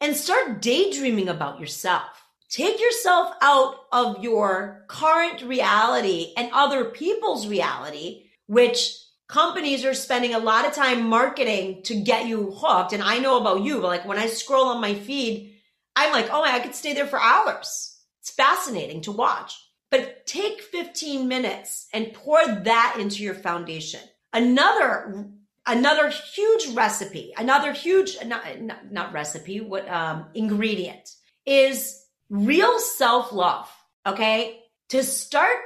[0.00, 2.23] And start daydreaming about yourself.
[2.50, 8.96] Take yourself out of your current reality and other people's reality, which
[9.28, 12.92] companies are spending a lot of time marketing to get you hooked.
[12.92, 15.54] And I know about you, but like when I scroll on my feed,
[15.96, 17.98] I'm like, oh, I could stay there for hours.
[18.20, 19.60] It's fascinating to watch.
[19.90, 24.00] But take 15 minutes and pour that into your foundation.
[24.32, 25.26] Another
[25.66, 28.44] another huge recipe, another huge not,
[28.90, 31.14] not, recipe, what um, ingredient
[31.46, 33.70] is real self-love,
[34.06, 34.60] okay?
[34.90, 35.56] To start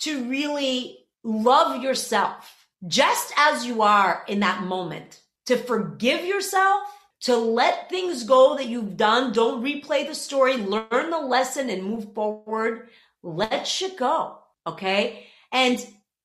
[0.00, 6.82] to really love yourself just as you are in that moment, to forgive yourself,
[7.22, 9.32] to let things go that you've done.
[9.32, 12.88] Don't replay the story, learn the lesson and move forward.
[13.22, 14.38] Let shit go.
[14.66, 15.26] Okay.
[15.50, 15.84] And,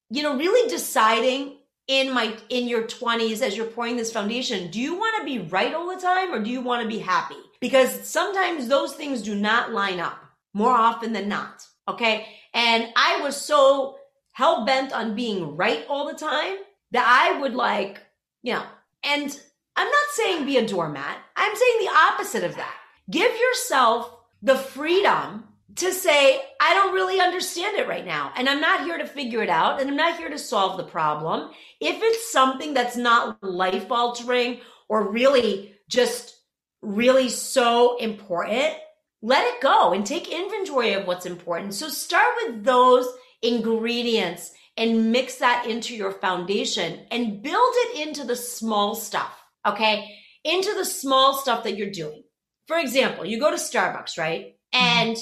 [0.10, 4.80] you know, really deciding in my, in your 20s as you're pouring this foundation, do
[4.80, 7.36] you want to be right all the time or do you want to be happy?
[7.60, 10.20] Because sometimes those things do not line up
[10.54, 11.66] more often than not.
[11.88, 12.28] Okay.
[12.54, 13.98] And I was so
[14.32, 16.58] hell bent on being right all the time
[16.92, 18.00] that I would like,
[18.42, 18.64] you know,
[19.04, 19.40] and
[19.76, 21.18] I'm not saying be a doormat.
[21.36, 22.76] I'm saying the opposite of that.
[23.10, 25.46] Give yourself the freedom
[25.76, 28.32] to say, I don't really understand it right now.
[28.36, 29.80] And I'm not here to figure it out.
[29.80, 31.52] And I'm not here to solve the problem.
[31.80, 36.39] If it's something that's not life altering or really just
[36.82, 38.74] really so important,
[39.22, 41.74] let it go and take inventory of what's important.
[41.74, 43.08] So start with those
[43.42, 49.32] ingredients and mix that into your foundation and build it into the small stuff.
[49.66, 50.16] Okay.
[50.46, 52.24] Into the small stuff that you're doing.
[52.68, 54.56] For example, you go to Starbucks, right?
[54.74, 55.10] Mm-hmm.
[55.10, 55.18] And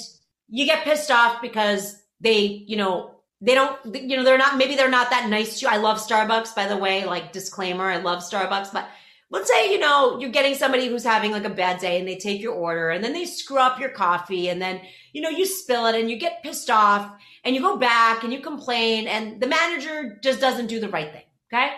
[0.48, 4.76] you get pissed off because they, you know, they don't, you know, they're not, maybe
[4.76, 5.72] they're not that nice to you.
[5.72, 8.88] I love Starbucks, by the way, like disclaimer, I love Starbucks, but
[9.30, 12.16] let's say, you know, you're getting somebody who's having like a bad day and they
[12.16, 14.80] take your order and then they screw up your coffee and then,
[15.12, 17.10] you know, you spill it and you get pissed off
[17.44, 21.12] and you go back and you complain and the manager just doesn't do the right
[21.12, 21.24] thing.
[21.52, 21.72] Okay.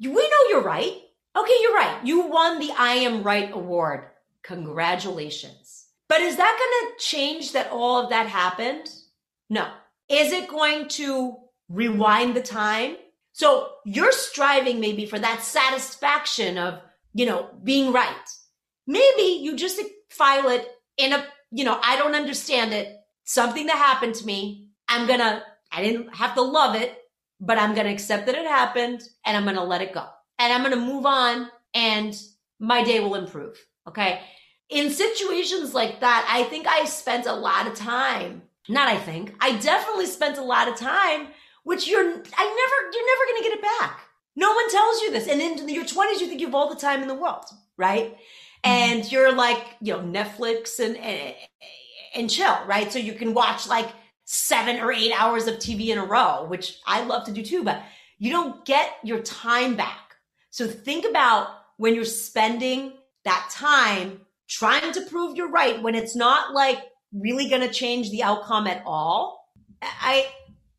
[0.00, 0.94] We know you're right.
[1.36, 1.56] Okay.
[1.62, 2.00] You're right.
[2.04, 4.06] You won the I am right award.
[4.42, 5.86] Congratulations.
[6.08, 8.90] But is that going to change that all of that happened?
[9.48, 9.68] No.
[10.08, 11.36] Is it going to
[11.68, 12.96] rewind the time?
[13.32, 16.80] So you're striving maybe for that satisfaction of,
[17.14, 18.28] you know, being right.
[18.86, 22.96] Maybe you just file it in a, you know, I don't understand it.
[23.24, 24.68] Something that happened to me.
[24.88, 26.96] I'm going to, I didn't have to love it,
[27.40, 30.04] but I'm going to accept that it happened and I'm going to let it go.
[30.38, 32.16] And I'm going to move on and
[32.58, 33.56] my day will improve.
[33.86, 34.20] Okay.
[34.68, 38.42] In situations like that, I think I spent a lot of time.
[38.68, 39.34] Not I think.
[39.40, 41.28] I definitely spent a lot of time,
[41.64, 42.22] which you're, I never,
[42.92, 44.00] you're never going to get it back.
[44.40, 45.28] No one tells you this.
[45.28, 47.44] And in your 20s, you think you have all the time in the world,
[47.76, 48.06] right?
[48.06, 48.16] Mm-hmm.
[48.64, 51.34] And you're like, you know, Netflix and, and,
[52.14, 52.90] and chill, right?
[52.90, 53.90] So you can watch like
[54.24, 57.64] seven or eight hours of TV in a row, which I love to do too,
[57.64, 57.82] but
[58.18, 60.14] you don't get your time back.
[60.48, 62.94] So think about when you're spending
[63.26, 66.78] that time trying to prove you're right when it's not like
[67.12, 69.50] really going to change the outcome at all.
[69.82, 70.26] I,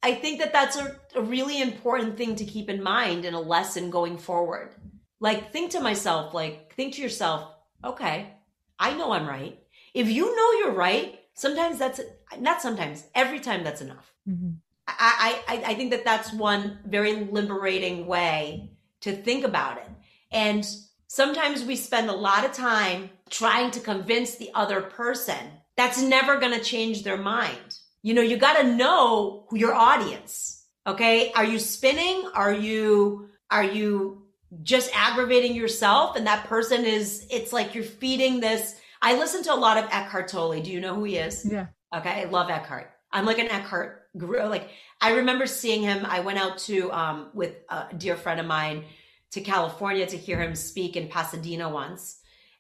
[0.04, 3.42] I think that that's a, a really important thing to keep in mind in a
[3.42, 4.76] lesson going forward.
[5.20, 8.34] Like think to myself, like think to yourself, okay,
[8.80, 9.60] I know I'm right.
[9.94, 12.00] If you know you're right, sometimes that's
[12.40, 14.52] not sometimes every time that's enough mm-hmm.
[14.88, 18.72] I, I i think that that's one very liberating way
[19.02, 19.90] to think about it
[20.32, 20.66] and
[21.08, 26.40] sometimes we spend a lot of time trying to convince the other person that's never
[26.40, 31.46] going to change their mind you know you got to know your audience okay are
[31.46, 34.24] you spinning are you are you
[34.64, 39.54] just aggravating yourself and that person is it's like you're feeding this I listen to
[39.54, 40.62] a lot of Eckhart Tolle.
[40.62, 41.46] Do you know who he is?
[41.46, 41.68] Yeah.
[41.96, 42.10] Okay.
[42.10, 42.92] I love Eckhart.
[43.12, 44.44] I'm like an Eckhart guru.
[44.46, 44.70] Like
[45.02, 46.06] I remember seeing him.
[46.06, 48.86] I went out to, um, with a dear friend of mine
[49.32, 52.20] to California to hear him speak in Pasadena once.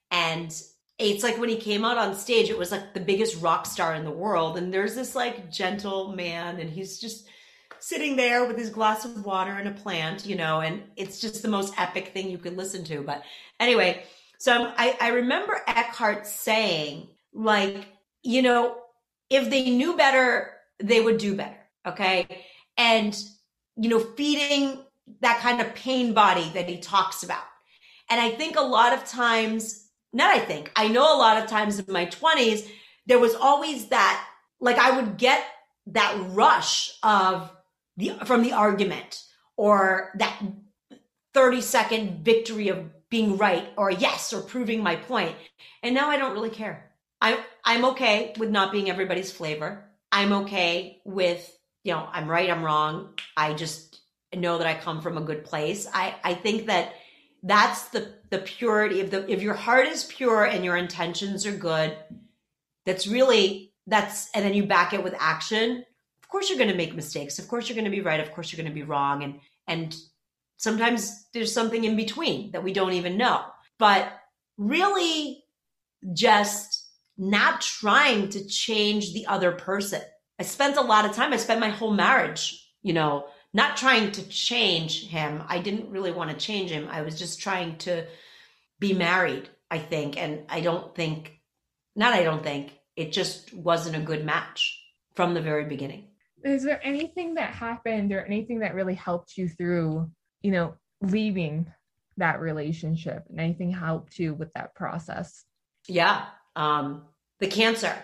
[0.09, 0.51] And
[1.01, 3.95] it's like when he came out on stage, it was like the biggest rock star
[3.95, 4.57] in the world.
[4.57, 7.27] And there's this like gentle man and he's just
[7.79, 11.41] sitting there with his glass of water and a plant, you know, and it's just
[11.41, 13.01] the most epic thing you could listen to.
[13.01, 13.23] But
[13.59, 14.03] anyway,
[14.37, 17.87] so I, I remember Eckhart saying, like,
[18.21, 18.77] you know,
[19.29, 21.57] if they knew better, they would do better.
[21.87, 22.43] Okay.
[22.77, 23.17] And,
[23.75, 24.79] you know, feeding
[25.21, 27.43] that kind of pain body that he talks about.
[28.09, 31.49] And I think a lot of times, not I think, I know a lot of
[31.49, 32.67] times in my 20s,
[33.05, 34.25] there was always that,
[34.59, 35.45] like, I would get
[35.87, 37.51] that rush of
[37.97, 39.23] the from the argument
[39.57, 40.41] or that
[41.33, 45.35] 30 second victory of being right or yes or proving my point.
[45.83, 46.91] And now I don't really care.
[47.19, 49.85] I I'm okay with not being everybody's flavor.
[50.11, 53.13] I'm okay with, you know, I'm right, I'm wrong.
[53.35, 53.99] I just
[54.33, 55.87] know that I come from a good place.
[55.91, 56.93] I I think that
[57.43, 61.55] that's the the purity of the if your heart is pure and your intentions are
[61.55, 61.97] good,
[62.85, 65.83] that's really that's and then you back it with action.
[66.23, 67.39] Of course you're going to make mistakes.
[67.39, 68.19] Of course you're going to be right.
[68.19, 69.95] Of course you're going to be wrong and and
[70.57, 73.43] sometimes there's something in between that we don't even know.
[73.79, 74.11] But
[74.57, 75.43] really
[76.13, 76.87] just
[77.17, 80.01] not trying to change the other person.
[80.39, 84.11] I spent a lot of time, I spent my whole marriage, you know, not trying
[84.13, 85.43] to change him.
[85.47, 86.87] I didn't really want to change him.
[86.89, 88.05] I was just trying to
[88.79, 90.17] be married, I think.
[90.17, 91.39] And I don't think,
[91.95, 94.81] not I don't think, it just wasn't a good match
[95.15, 96.07] from the very beginning.
[96.43, 100.09] Is there anything that happened or anything that really helped you through,
[100.41, 101.71] you know, leaving
[102.17, 105.43] that relationship and anything helped you with that process?
[105.87, 106.25] Yeah.
[106.55, 107.03] Um,
[107.39, 107.95] the cancer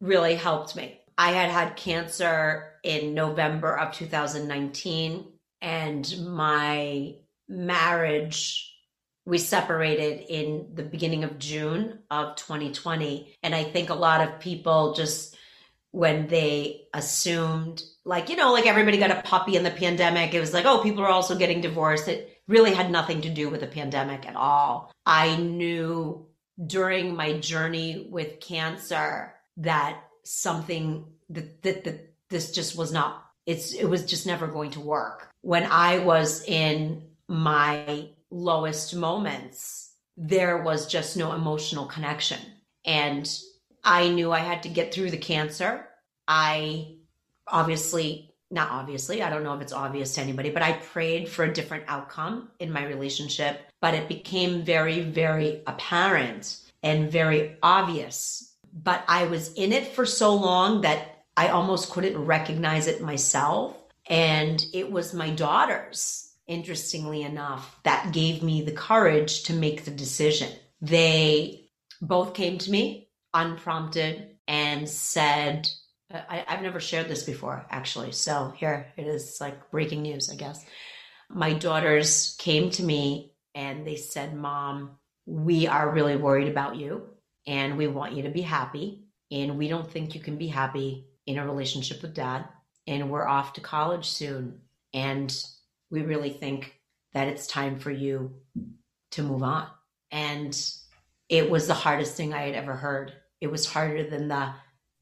[0.00, 1.01] really helped me.
[1.16, 5.26] I had had cancer in November of 2019,
[5.60, 7.14] and my
[7.48, 8.74] marriage,
[9.24, 13.36] we separated in the beginning of June of 2020.
[13.42, 15.36] And I think a lot of people just,
[15.92, 20.40] when they assumed, like, you know, like everybody got a puppy in the pandemic, it
[20.40, 22.08] was like, oh, people are also getting divorced.
[22.08, 24.90] It really had nothing to do with the pandemic at all.
[25.06, 26.26] I knew
[26.66, 33.72] during my journey with cancer that something that, that, that this just was not it's
[33.72, 35.28] it was just never going to work.
[35.42, 42.38] When i was in my lowest moments there was just no emotional connection.
[42.84, 43.28] And
[43.84, 45.86] i knew i had to get through the cancer.
[46.28, 46.96] I
[47.46, 51.44] obviously not obviously i don't know if it's obvious to anybody but i prayed for
[51.44, 58.51] a different outcome in my relationship but it became very very apparent and very obvious
[58.72, 63.76] but I was in it for so long that I almost couldn't recognize it myself.
[64.08, 69.90] And it was my daughters, interestingly enough, that gave me the courage to make the
[69.90, 70.50] decision.
[70.80, 71.70] They
[72.00, 75.68] both came to me unprompted and said,
[76.12, 78.12] uh, I, have never shared this before, actually.
[78.12, 80.64] So here it is like breaking news, I guess.
[81.30, 87.11] My daughters came to me and they said, Mom, we are really worried about you
[87.46, 89.04] and we want you to be happy.
[89.30, 92.46] And we don't think you can be happy in a relationship with dad.
[92.86, 94.60] And we're off to college soon.
[94.92, 95.34] And
[95.90, 96.74] we really think
[97.14, 98.34] that it's time for you
[99.12, 99.68] to move on.
[100.10, 100.58] And
[101.28, 103.12] it was the hardest thing I had ever heard.
[103.40, 104.52] It was harder than the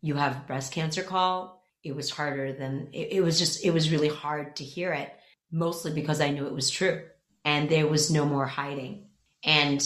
[0.03, 1.66] you have breast cancer call.
[1.82, 5.12] It was harder than it, it was just, it was really hard to hear it,
[5.51, 7.03] mostly because I knew it was true
[7.45, 9.07] and there was no more hiding.
[9.45, 9.82] And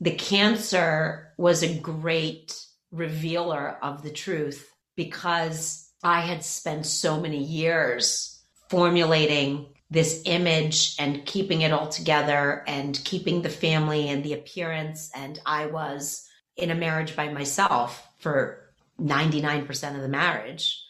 [0.00, 2.58] the cancer was a great
[2.90, 11.24] revealer of the truth because I had spent so many years formulating this image and
[11.24, 15.10] keeping it all together and keeping the family and the appearance.
[15.14, 18.60] And I was in a marriage by myself for
[19.00, 20.80] 99% of the marriage.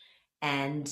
[0.42, 0.90] And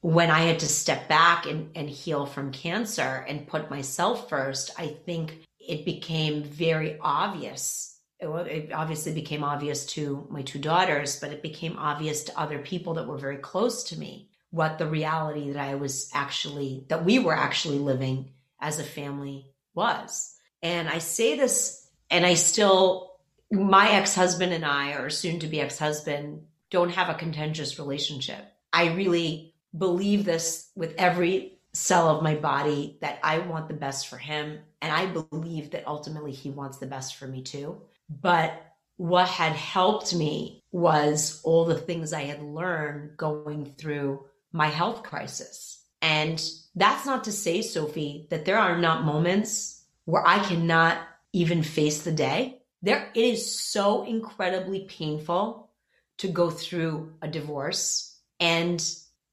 [0.00, 4.70] when I had to step back and, and heal from cancer and put myself first,
[4.78, 7.96] I think it became very obvious.
[8.18, 12.58] It, it obviously became obvious to my two daughters, but it became obvious to other
[12.58, 17.04] people that were very close to me what the reality that I was actually, that
[17.04, 20.34] we were actually living as a family was.
[20.60, 23.12] And I say this, and I still,
[23.52, 27.78] my ex husband and I, or soon to be ex husband, don't have a contentious
[27.78, 28.44] relationship.
[28.72, 34.08] I really believe this with every cell of my body that I want the best
[34.08, 34.58] for him.
[34.82, 37.80] And I believe that ultimately he wants the best for me too.
[38.08, 38.60] But
[38.96, 45.02] what had helped me was all the things I had learned going through my health
[45.02, 45.82] crisis.
[46.02, 46.42] And
[46.74, 50.98] that's not to say, Sophie, that there are not moments where I cannot
[51.32, 52.62] even face the day.
[52.82, 55.70] There, it is so incredibly painful
[56.18, 58.18] to go through a divorce.
[58.40, 58.82] And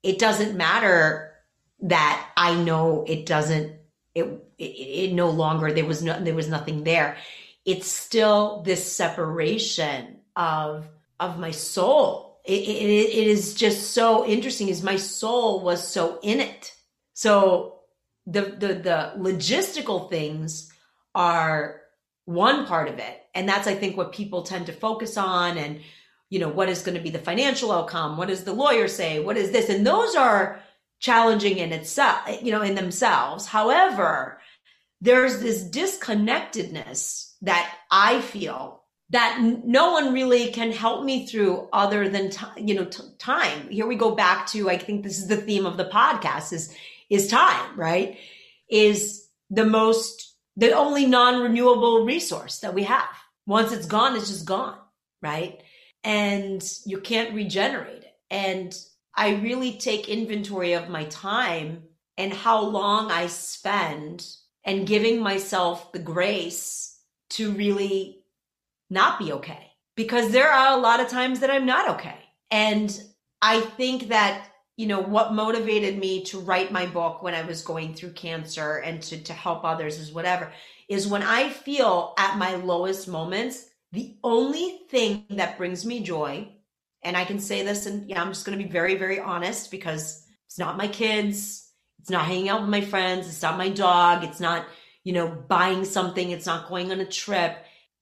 [0.04, 1.34] it doesn't matter
[1.82, 3.73] that I know it doesn't
[4.15, 4.23] it,
[4.57, 7.17] it, it no longer there was no there was nothing there.
[7.65, 10.88] It's still this separation of
[11.19, 12.39] of my soul.
[12.45, 14.69] It, it, it is just so interesting.
[14.69, 16.73] Is my soul was so in it.
[17.13, 17.80] So
[18.25, 20.71] the the the logistical things
[21.13, 21.82] are
[22.25, 25.82] one part of it, and that's I think what people tend to focus on and
[26.30, 28.17] you know, what is going to be the financial outcome?
[28.17, 29.19] What does the lawyer say?
[29.19, 29.69] What is this?
[29.69, 30.61] And those are
[31.00, 33.45] challenging in itself, you know, in themselves.
[33.45, 34.39] However,
[35.02, 42.10] there's this disconnectedness that I feel that no one really can help me through other
[42.10, 43.70] than time, you know, t- time.
[43.70, 46.76] Here we go back to, I think this is the theme of the podcast is,
[47.10, 48.18] is time, right?
[48.68, 53.08] Is the most, the only non-renewable resource that we have.
[53.45, 54.78] Once it's gone, it's just gone,
[55.22, 55.62] right?
[56.04, 58.16] And you can't regenerate it.
[58.30, 58.76] And
[59.18, 61.84] I really take inventory of my time
[62.18, 64.26] and how long I spend
[64.63, 66.99] and giving myself the grace
[67.32, 68.24] to really
[68.89, 72.15] not be okay because there are a lot of times that I'm not okay.
[72.51, 72.95] And
[73.41, 77.63] I think that, you know, what motivated me to write my book when I was
[77.63, 80.51] going through cancer and to, to help others is whatever,
[80.88, 86.49] is when I feel at my lowest moments, the only thing that brings me joy,
[87.04, 89.72] and I can say this, and yeah, I'm just going to be very, very honest
[89.72, 91.70] because it's not my kids,
[92.00, 94.66] it's not hanging out with my friends, it's not my dog, it's not,
[95.04, 97.58] you know, buying something, it's not going on a trip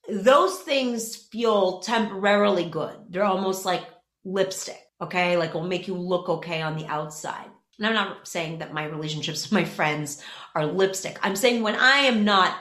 [0.08, 2.96] those things feel temporarily good.
[3.10, 3.84] They're almost like
[4.24, 5.38] lipstick, okay?
[5.38, 7.50] Like will make you look okay on the outside.
[7.78, 10.24] And I'm not saying that my relationships with my friends
[10.54, 11.20] are lipstick.
[11.22, 12.56] I'm saying when I am not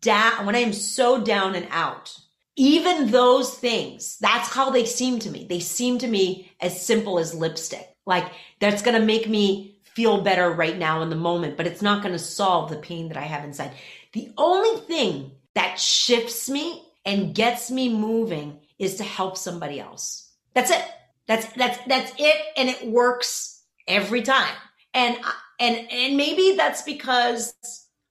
[0.00, 2.16] down, when I am so down and out,
[2.56, 5.46] even those things, that's how they seem to me.
[5.48, 7.88] They seem to me as simple as lipstick.
[8.06, 8.30] Like
[8.60, 12.02] that's going to make me feel better right now in the moment, but it's not
[12.02, 13.72] going to solve the pain that I have inside.
[14.12, 20.32] The only thing that shifts me and gets me moving is to help somebody else.
[20.54, 20.84] That's it.
[21.26, 24.54] That's that's that's it and it works every time.
[24.92, 25.16] And
[25.58, 27.54] and and maybe that's because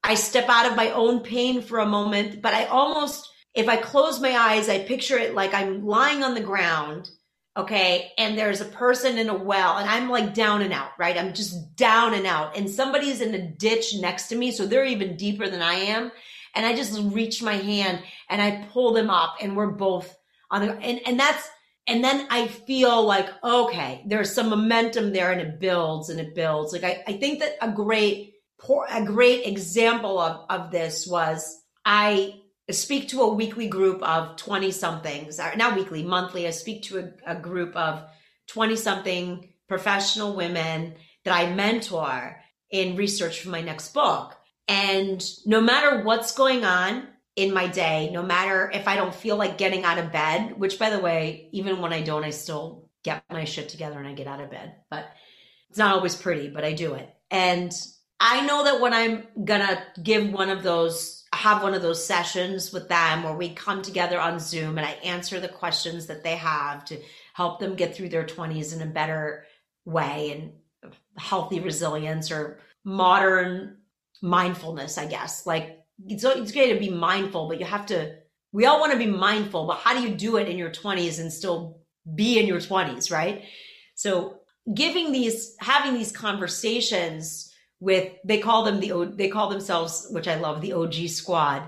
[0.03, 3.77] I step out of my own pain for a moment, but I almost if I
[3.77, 7.09] close my eyes, I picture it like I'm lying on the ground,
[7.55, 11.17] okay, and there's a person in a well and I'm like down and out, right?
[11.17, 14.85] I'm just down and out and somebody's in a ditch next to me, so they're
[14.85, 16.11] even deeper than I am
[16.55, 17.99] and I just reach my hand
[18.29, 20.15] and I pull them up and we're both
[20.49, 21.47] on the, and, and that's,
[21.85, 26.33] and then I feel like, okay, there's some momentum there and it builds and it
[26.33, 26.73] builds.
[26.73, 28.33] Like I, I think that a great,
[28.89, 32.39] a great example of, of this was I
[32.71, 36.47] speak to a weekly group of 20 somethings, not weekly, monthly.
[36.47, 38.03] I speak to a, a group of
[38.47, 40.95] 20 something professional women
[41.25, 42.37] that I mentor
[42.69, 44.35] in research for my next book.
[44.67, 49.35] And no matter what's going on in my day, no matter if I don't feel
[49.35, 52.89] like getting out of bed, which by the way, even when I don't, I still
[53.03, 55.05] get my shit together and I get out of bed, but
[55.69, 57.09] it's not always pretty, but I do it.
[57.29, 57.71] And
[58.19, 62.71] I know that when I'm gonna give one of those, have one of those sessions
[62.71, 66.35] with them where we come together on Zoom and I answer the questions that they
[66.35, 66.99] have to
[67.33, 69.45] help them get through their 20s in a better
[69.85, 70.53] way and
[71.17, 73.77] healthy resilience or modern
[74.21, 75.45] mindfulness, I guess.
[75.45, 78.15] Like it's it's great to be mindful, but you have to.
[78.51, 81.19] We all want to be mindful, but how do you do it in your 20s
[81.19, 81.81] and still
[82.13, 83.43] be in your 20s, right?
[83.95, 87.52] So giving these, having these conversations
[87.83, 91.63] with, they call them the, they call themselves, which I love, the OG squad.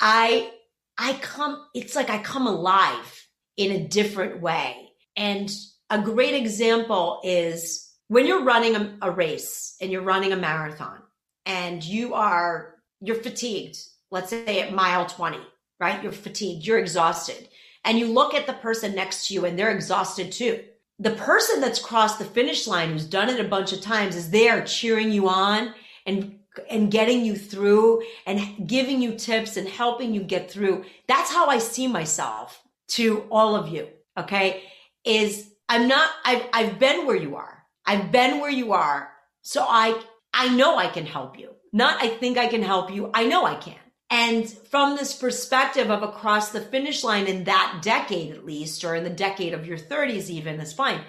[0.00, 0.50] I,
[0.96, 4.90] I come, it's like I come alive in a different way.
[5.16, 5.50] And
[5.90, 11.02] a great example is when you're running a, a race and you're running a marathon
[11.46, 13.76] and you are you're fatigued
[14.10, 15.38] let's say at mile 20
[15.80, 17.48] right you're fatigued you're exhausted
[17.84, 20.62] and you look at the person next to you and they're exhausted too
[20.98, 24.30] the person that's crossed the finish line who's done it a bunch of times is
[24.30, 25.74] there cheering you on
[26.06, 26.38] and
[26.70, 31.46] and getting you through and giving you tips and helping you get through that's how
[31.48, 33.88] i see myself to all of you
[34.18, 34.62] okay
[35.04, 39.64] is i'm not i've, I've been where you are i've been where you are so
[39.66, 39.98] i
[40.34, 41.50] I know I can help you.
[41.72, 43.10] Not I think I can help you.
[43.12, 43.81] I know I can.
[44.12, 48.94] And from this perspective of across the finish line in that decade, at least, or
[48.94, 51.00] in the decade of your 30s, even, is fine.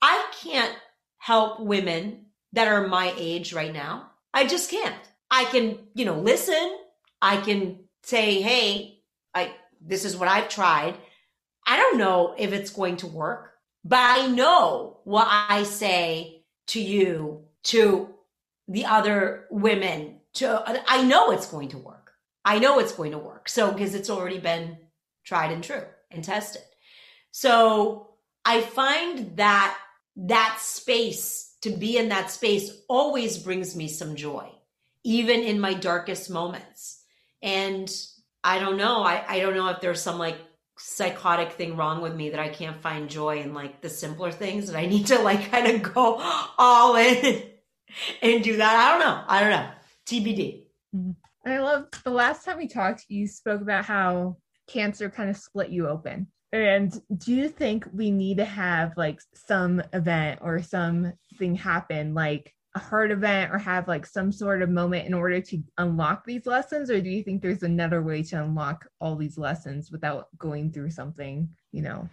[0.00, 0.74] I can't
[1.18, 2.24] help women
[2.54, 4.12] that are my age right now.
[4.32, 4.96] I just can't.
[5.30, 6.78] I can, you know, listen.
[7.20, 9.02] I can say, hey,
[9.34, 9.52] I,
[9.82, 10.94] this is what I've tried.
[11.66, 13.52] I don't know if it's going to work,
[13.84, 18.08] but I know what I say to you to
[18.68, 22.01] the other women to I know it's going to work.
[22.44, 23.48] I know it's going to work.
[23.48, 24.78] So because it's already been
[25.24, 26.62] tried and true and tested.
[27.30, 28.10] So
[28.44, 29.76] I find that
[30.16, 34.50] that space to be in that space always brings me some joy,
[35.04, 37.02] even in my darkest moments.
[37.40, 37.90] And
[38.44, 39.02] I don't know.
[39.02, 40.36] I, I don't know if there's some like
[40.78, 44.66] psychotic thing wrong with me that I can't find joy in like the simpler things
[44.66, 46.16] that I need to like kind of go
[46.58, 47.42] all in
[48.22, 48.76] and do that.
[48.76, 49.24] I don't know.
[49.26, 49.70] I don't know.
[50.06, 50.61] TBD.
[51.44, 54.36] I love the last time we talked, you spoke about how
[54.68, 56.28] cancer kind of split you open.
[56.52, 62.54] And do you think we need to have like some event or something happen, like
[62.74, 66.46] a heart event, or have like some sort of moment in order to unlock these
[66.46, 66.90] lessons?
[66.90, 70.90] Or do you think there's another way to unlock all these lessons without going through
[70.90, 72.08] something, you know,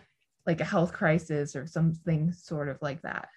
[0.46, 3.28] like a health crisis or something sort of like that?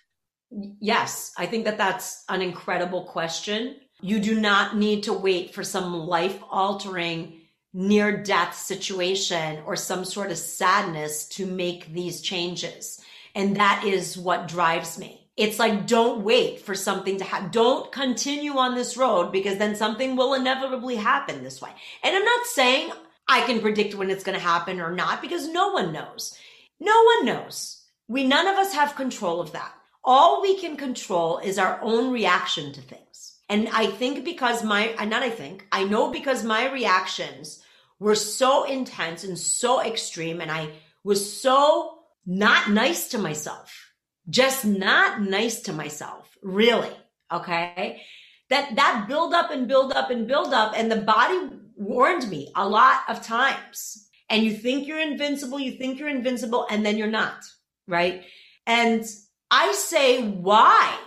[0.81, 3.77] Yes, I think that that's an incredible question.
[4.03, 7.41] You do not need to wait for some life altering
[7.73, 13.01] near death situation or some sort of sadness to make these changes.
[13.35, 15.21] And that is what drives me.
[15.37, 17.51] It's like, don't wait for something to happen.
[17.51, 21.71] Don't continue on this road because then something will inevitably happen this way.
[22.03, 22.93] And I'm not saying
[23.27, 26.37] I can predict when it's going to happen or not because no one knows.
[26.81, 27.83] No one knows.
[28.09, 29.73] We, none of us have control of that.
[30.05, 33.32] All we can control is our own reaction to things.
[33.49, 37.63] And I think because my, uh, not I think, I know because my reactions
[37.99, 40.41] were so intense and so extreme.
[40.41, 40.71] And I
[41.05, 43.93] was so not nice to myself,
[44.29, 46.97] just not nice to myself, really.
[47.31, 48.03] Okay.
[48.51, 50.73] That, that build up and build up and build up.
[50.77, 54.09] And the body warned me a lot of times.
[54.29, 57.45] And you think you're invincible, you think you're invincible, and then you're not.
[57.87, 58.25] Right.
[58.67, 59.05] And
[59.51, 60.99] I say, why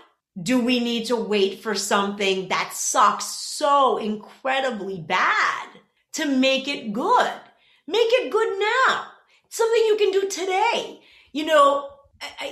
[0.42, 5.70] do we need to wait for something that sucks so incredibly bad
[6.14, 7.32] to make it good.
[7.88, 9.08] Make it good now.
[9.46, 11.02] It's something you can do today.
[11.32, 11.90] You know,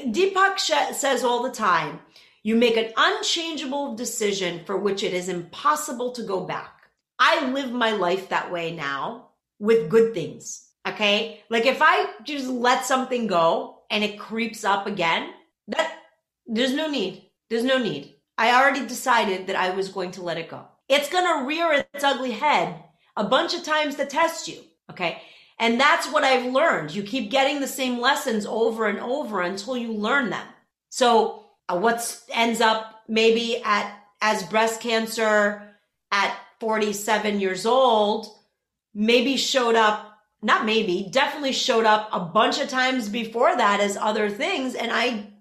[0.08, 0.60] Deepak
[0.94, 2.00] says all the time,
[2.44, 6.74] you make an unchangeable decision for which it is impossible to go back.
[7.20, 9.30] I live my life that way now
[9.60, 10.68] with good things.
[10.86, 11.42] Okay.
[11.50, 15.32] Like if I just let something go and it creeps up again,
[15.70, 15.96] that
[16.46, 17.30] there's no need.
[17.50, 18.16] There's no need.
[18.38, 20.66] I already decided that I was going to let it go.
[20.90, 22.84] It's going to rear its ugly head
[23.16, 24.62] a bunch of times to test you.
[24.90, 25.22] Okay.
[25.60, 26.94] And that's what I've learned.
[26.94, 30.48] You keep getting the same lessons over and over until you learn them.
[30.90, 35.76] So uh, what ends up maybe at as breast cancer
[36.12, 38.28] at 47 years old,
[38.94, 40.14] maybe showed up
[40.44, 44.76] not maybe, definitely showed up a bunch of times before that as other things.
[44.76, 45.33] And I,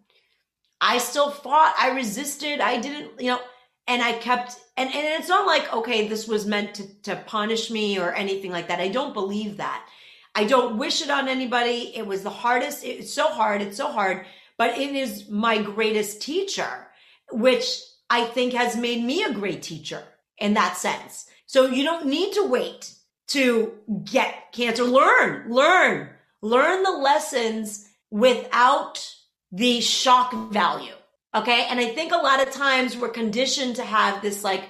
[0.85, 1.75] I still fought.
[1.79, 2.61] I resisted.
[2.61, 3.41] I didn't, you know,
[3.87, 7.71] and I kept and and it's not like okay this was meant to to punish
[7.71, 8.81] me or anything like that.
[8.81, 9.87] I don't believe that.
[10.35, 11.93] I don't wish it on anybody.
[11.95, 12.85] It was the hardest.
[12.85, 13.63] It's so hard.
[13.63, 14.27] It's so hard,
[14.59, 16.89] but it is my greatest teacher,
[17.31, 17.81] which
[18.11, 20.03] I think has made me a great teacher
[20.39, 21.27] in that sense.
[21.47, 22.95] So you don't need to wait
[23.29, 23.73] to
[24.05, 24.85] get cancer.
[24.85, 26.09] Learn, learn,
[26.41, 29.07] learn the lessons without
[29.53, 30.95] the shock value
[31.35, 31.67] Okay.
[31.69, 34.65] And I think a lot of times we're conditioned to have this like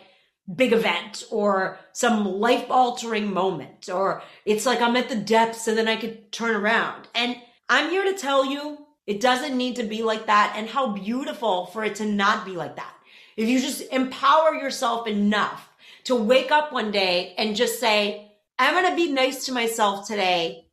[0.54, 5.76] big event or some life altering moment, or it's like I'm at the depths and
[5.76, 7.08] then I could turn around.
[7.14, 7.36] And
[7.68, 10.54] I'm here to tell you it doesn't need to be like that.
[10.56, 12.94] And how beautiful for it to not be like that.
[13.36, 15.68] If you just empower yourself enough
[16.04, 20.06] to wake up one day and just say, I'm going to be nice to myself
[20.06, 20.66] today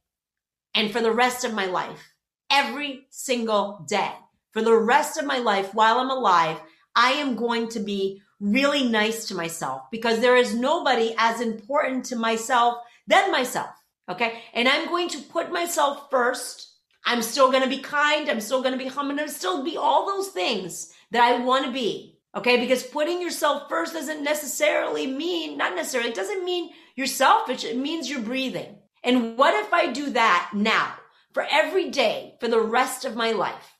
[0.75, 2.08] and for the rest of my life,
[2.49, 4.11] every single day
[4.51, 6.59] for the rest of my life while I'm alive,
[6.95, 12.05] I am going to be really nice to myself because there is nobody as important
[12.05, 12.77] to myself
[13.07, 13.69] than myself.
[14.07, 14.41] Okay.
[14.53, 16.67] And I'm going to put myself first.
[17.05, 18.29] I'm still going to be kind.
[18.29, 19.11] I'm still going to be, humble.
[19.11, 22.17] I'm going to still be all those things that I want to be.
[22.35, 22.59] Okay.
[22.59, 27.63] Because putting yourself first doesn't necessarily mean, not necessarily, it doesn't mean you're selfish.
[27.63, 28.75] It means you're breathing.
[29.03, 30.93] And what if I do that now
[31.33, 33.75] for every day for the rest of my life?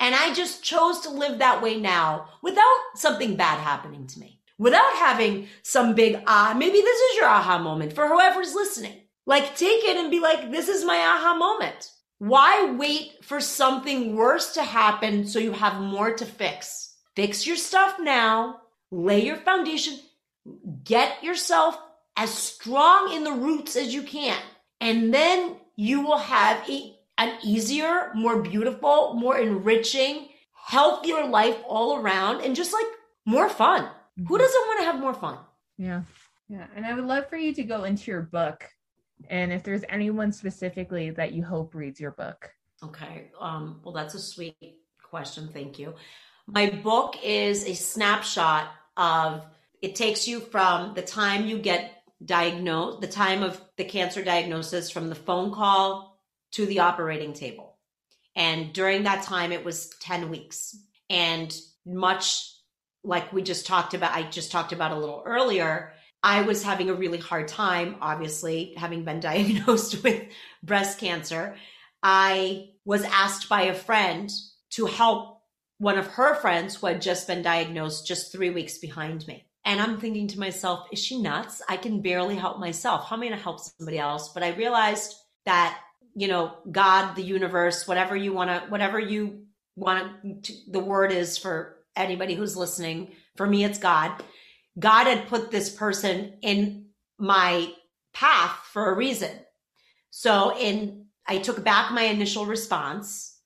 [0.00, 4.40] And I just chose to live that way now without something bad happening to me,
[4.58, 9.00] without having some big ah, maybe this is your aha moment for whoever's listening.
[9.26, 11.90] Like take it and be like, this is my aha moment.
[12.18, 16.96] Why wait for something worse to happen so you have more to fix?
[17.16, 19.98] Fix your stuff now, lay your foundation,
[20.84, 21.78] get yourself
[22.16, 24.40] as strong in the roots as you can.
[24.80, 31.96] And then you will have a an easier, more beautiful, more enriching, healthier life all
[31.96, 32.86] around and just like
[33.24, 33.82] more fun.
[33.84, 34.26] Mm-hmm.
[34.26, 35.38] Who doesn't want to have more fun?
[35.78, 36.02] Yeah.
[36.48, 36.66] Yeah.
[36.74, 38.68] And I would love for you to go into your book
[39.30, 42.50] and if there's anyone specifically that you hope reads your book.
[42.82, 43.30] Okay.
[43.40, 44.56] Um, well, that's a sweet
[45.02, 45.48] question.
[45.52, 45.94] Thank you.
[46.46, 49.46] My book is a snapshot of
[49.80, 54.90] it takes you from the time you get diagnosed, the time of the cancer diagnosis,
[54.90, 56.20] from the phone call
[56.52, 57.76] to the operating table.
[58.36, 60.76] And during that time, it was 10 weeks.
[61.10, 61.54] And
[61.86, 62.50] much
[63.02, 66.88] like we just talked about, I just talked about a little earlier, I was having
[66.88, 70.24] a really hard time, obviously, having been diagnosed with
[70.62, 71.56] breast cancer.
[72.02, 74.30] I was asked by a friend
[74.70, 75.42] to help
[75.78, 79.44] one of her friends who had just been diagnosed just three weeks behind me.
[79.64, 81.62] And I'm thinking to myself, is she nuts?
[81.68, 83.08] I can barely help myself.
[83.08, 84.28] How am I going to help somebody else?
[84.28, 85.14] But I realized
[85.46, 85.78] that,
[86.14, 89.44] you know, God, the universe, whatever you want to, whatever you
[89.74, 93.12] want to, the word is for anybody who's listening.
[93.36, 94.22] For me, it's God.
[94.78, 96.86] God had put this person in
[97.18, 97.72] my
[98.12, 99.30] path for a reason.
[100.10, 103.38] So in, I took back my initial response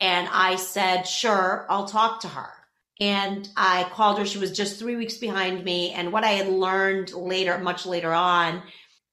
[0.00, 2.55] and I said, sure, I'll talk to her
[3.00, 4.26] and I called her.
[4.26, 5.92] She was just three weeks behind me.
[5.92, 8.62] And what I had learned later, much later on,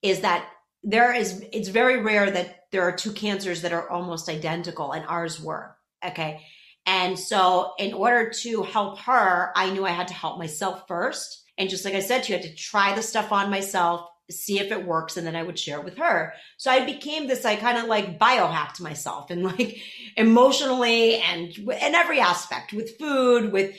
[0.02, 0.48] is that
[0.84, 5.06] there is, it's very rare that there are two cancers that are almost identical, and
[5.06, 5.76] ours were.
[6.06, 6.42] Okay.
[6.86, 11.44] And so, in order to help her, I knew I had to help myself first.
[11.58, 14.10] And just like I said, to you I had to try the stuff on myself,
[14.32, 16.34] see if it works and then I would share it with her.
[16.58, 19.78] So I became this, I kind of like biohacked myself and like
[20.18, 23.76] emotionally and in every aspect with food, with,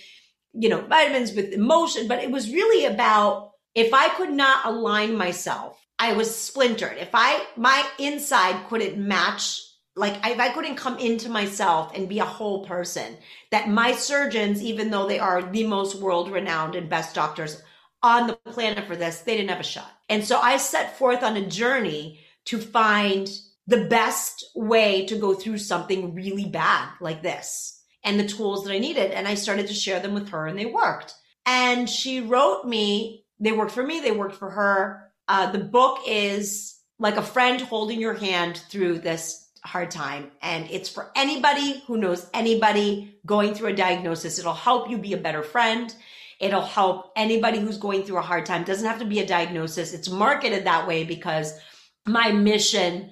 [0.53, 2.09] you know, vitamins, with emotion.
[2.09, 6.99] But it was really about if I could not align myself, I was splintered.
[6.99, 9.61] If I, my inside couldn't match
[9.97, 13.17] like if I couldn't come into myself and be a whole person,
[13.51, 17.63] that my surgeons, even though they are the most world renowned and best doctors
[18.03, 19.94] on the planet for this, they didn't have a shot.
[20.09, 23.29] And so I set forth on a journey to find
[23.67, 28.73] the best way to go through something really bad like this and the tools that
[28.73, 29.11] I needed.
[29.13, 31.15] And I started to share them with her and they worked.
[31.47, 35.11] And she wrote me, they worked for me, they worked for her.
[35.27, 40.31] Uh, the book is like a friend holding your hand through this hard time.
[40.43, 44.39] And it's for anybody who knows anybody going through a diagnosis.
[44.39, 45.95] It'll help you be a better friend.
[46.41, 48.63] It'll help anybody who's going through a hard time.
[48.63, 49.93] It doesn't have to be a diagnosis.
[49.93, 51.59] It's marketed that way because
[52.07, 53.11] my mission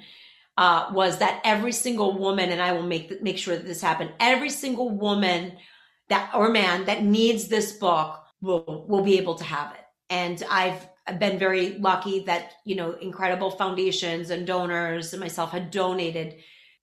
[0.56, 4.10] uh, was that every single woman, and I will make make sure that this happen.
[4.20, 5.56] Every single woman
[6.08, 9.80] that or man that needs this book will will be able to have it.
[10.10, 10.86] And I've
[11.18, 16.36] been very lucky that you know incredible foundations and donors and myself had donated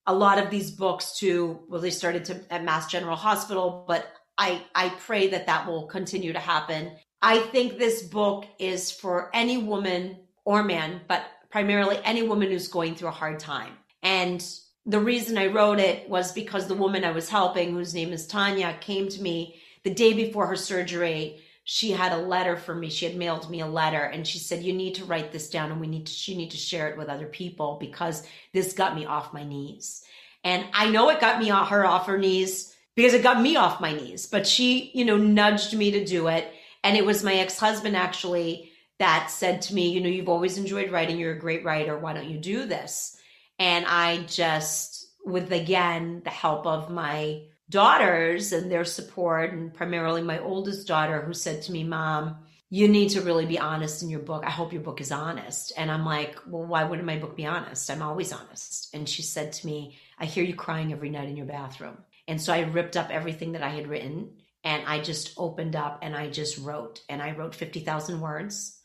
[0.08, 4.12] a lot of these books to well they started to at mass general hospital but
[4.40, 6.94] I, I pray that that will continue to happen.
[7.22, 12.70] I think this book is for any woman or man, but primarily any woman who's
[12.70, 13.74] going through a hard time.
[14.02, 14.44] And
[14.86, 18.26] the reason I wrote it was because the woman I was helping, whose name is
[18.26, 21.42] Tanya, came to me the day before her surgery.
[21.66, 22.90] She had a letter for me.
[22.90, 25.70] She had mailed me a letter and she said, You need to write this down
[25.70, 28.96] and we need to, she need to share it with other people because this got
[28.96, 30.02] me off my knees.
[30.46, 33.80] And I know it got me her off her knees because it got me off
[33.80, 34.28] my knees.
[34.28, 36.52] But she, you know, nudged me to do it.
[36.84, 40.58] And it was my ex husband actually that said to me, you know, you've always
[40.58, 41.18] enjoyed writing.
[41.18, 41.98] You're a great writer.
[41.98, 43.18] Why don't you do this?
[43.58, 50.22] And I just, with again, the help of my daughters and their support, and primarily
[50.22, 52.40] my oldest daughter, who said to me, Mom,
[52.70, 54.44] you need to really be honest in your book.
[54.46, 55.72] I hope your book is honest.
[55.78, 57.90] And I'm like, well, why wouldn't my book be honest?
[57.90, 58.94] I'm always honest.
[58.94, 61.98] And she said to me, I hear you crying every night in your bathroom.
[62.30, 64.30] And so I ripped up everything that I had written
[64.64, 68.80] and I just opened up and I just wrote and I wrote 50,000 words.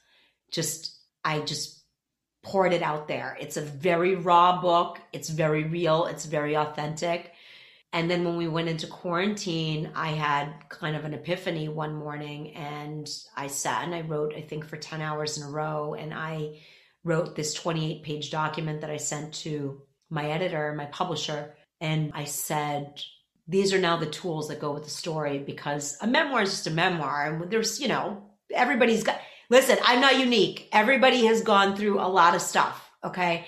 [0.51, 1.79] Just, I just
[2.43, 3.37] poured it out there.
[3.39, 4.99] It's a very raw book.
[5.13, 6.07] It's very real.
[6.07, 7.33] It's very authentic.
[7.93, 12.55] And then when we went into quarantine, I had kind of an epiphany one morning
[12.55, 15.93] and I sat and I wrote, I think, for 10 hours in a row.
[15.93, 16.63] And I
[17.05, 21.55] wrote this 28 page document that I sent to my editor, my publisher.
[21.79, 23.03] And I said,
[23.47, 26.67] these are now the tools that go with the story because a memoir is just
[26.67, 27.27] a memoir.
[27.27, 28.23] And there's you know
[28.55, 29.21] everybody's got
[29.51, 30.69] listen i'm not unique.
[30.73, 33.47] Everybody has gone through a lot of stuff okay?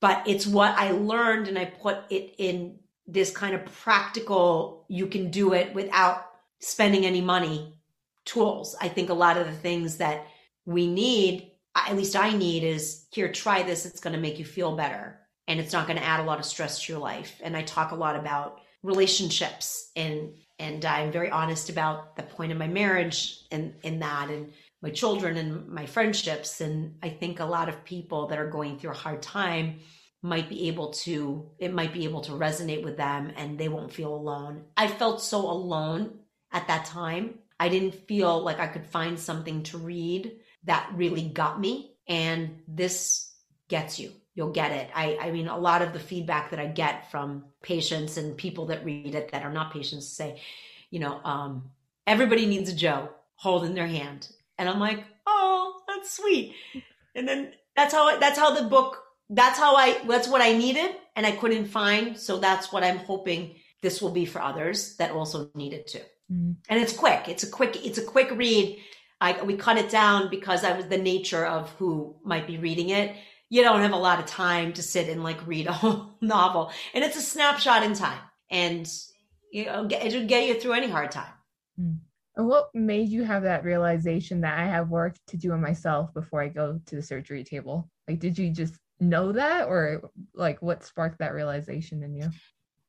[0.00, 5.06] But it's what i learned and i put it in this kind of practical you
[5.06, 6.24] can do it without
[6.60, 7.74] spending any money
[8.24, 8.76] tools.
[8.80, 10.26] I think a lot of the things that
[10.64, 13.86] we need at least i need is here try this.
[13.86, 15.18] It's going to make you feel better.
[15.48, 17.40] And it's not going to add a lot of stress to your life.
[17.42, 22.52] And i talk a lot about relationships and and I'm very honest about the point
[22.52, 27.40] of my marriage and in that and my children and my friendships and I think
[27.40, 29.80] a lot of people that are going through a hard time
[30.22, 33.92] might be able to it might be able to resonate with them and they won't
[33.92, 34.64] feel alone.
[34.76, 36.18] I felt so alone
[36.52, 37.38] at that time.
[37.58, 40.32] I didn't feel like I could find something to read
[40.64, 43.32] that really got me and this
[43.68, 44.12] gets you.
[44.34, 44.90] You'll get it.
[44.94, 48.66] I, I mean, a lot of the feedback that I get from patients and people
[48.66, 50.40] that read it that are not patients say,
[50.90, 51.70] you know, um,
[52.06, 54.28] everybody needs a Joe holding their hand.
[54.58, 56.54] And I'm like, oh, that's sweet.
[57.14, 60.96] And then that's how, that's how the book, that's how I, that's what I needed
[61.14, 62.18] and I couldn't find.
[62.18, 66.00] So that's what I'm hoping this will be for others that also need it too.
[66.32, 66.56] Mm.
[66.68, 67.28] And it's quick.
[67.28, 68.78] It's a quick, it's a quick read.
[69.20, 72.90] I, we cut it down because I was the nature of who might be reading
[72.90, 73.14] it
[73.52, 76.72] you don't have a lot of time to sit and like read a whole novel.
[76.94, 78.18] And it's a snapshot in time.
[78.50, 78.90] And
[79.52, 81.34] you know, it'll get you through any hard time.
[81.78, 81.96] Hmm.
[82.34, 86.14] And what made you have that realization that I have work to do on myself
[86.14, 87.90] before I go to the surgery table?
[88.08, 92.30] Like, did you just know that, or like what sparked that realization in you?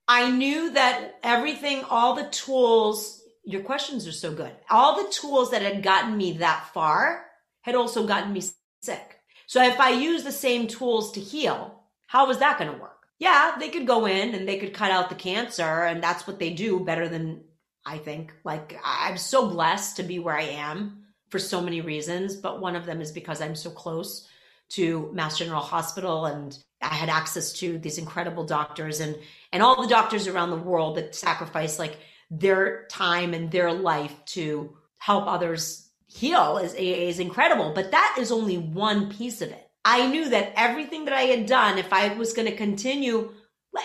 [0.08, 4.54] I knew that everything, all the tools, your questions are so good.
[4.70, 7.26] All the tools that had gotten me that far
[7.64, 8.44] had also gotten me
[8.82, 9.13] sick.
[9.48, 13.08] So if I use the same tools to heal, how is that going to work?
[13.20, 16.40] Yeah, they could go in and they could cut out the cancer, and that's what
[16.40, 17.44] they do better than
[17.86, 18.34] I think.
[18.44, 22.76] Like, I'm so blessed to be where I am for so many reasons, but one
[22.76, 24.28] of them is because I'm so close
[24.70, 29.16] to Mass General Hospital and I had access to these incredible doctors and
[29.52, 31.98] and all the doctors around the world that sacrifice like
[32.32, 35.83] their time and their life to help others
[36.14, 39.70] heal is, is incredible, but that is only one piece of it.
[39.84, 43.34] I knew that everything that I had done, if I was going to continue,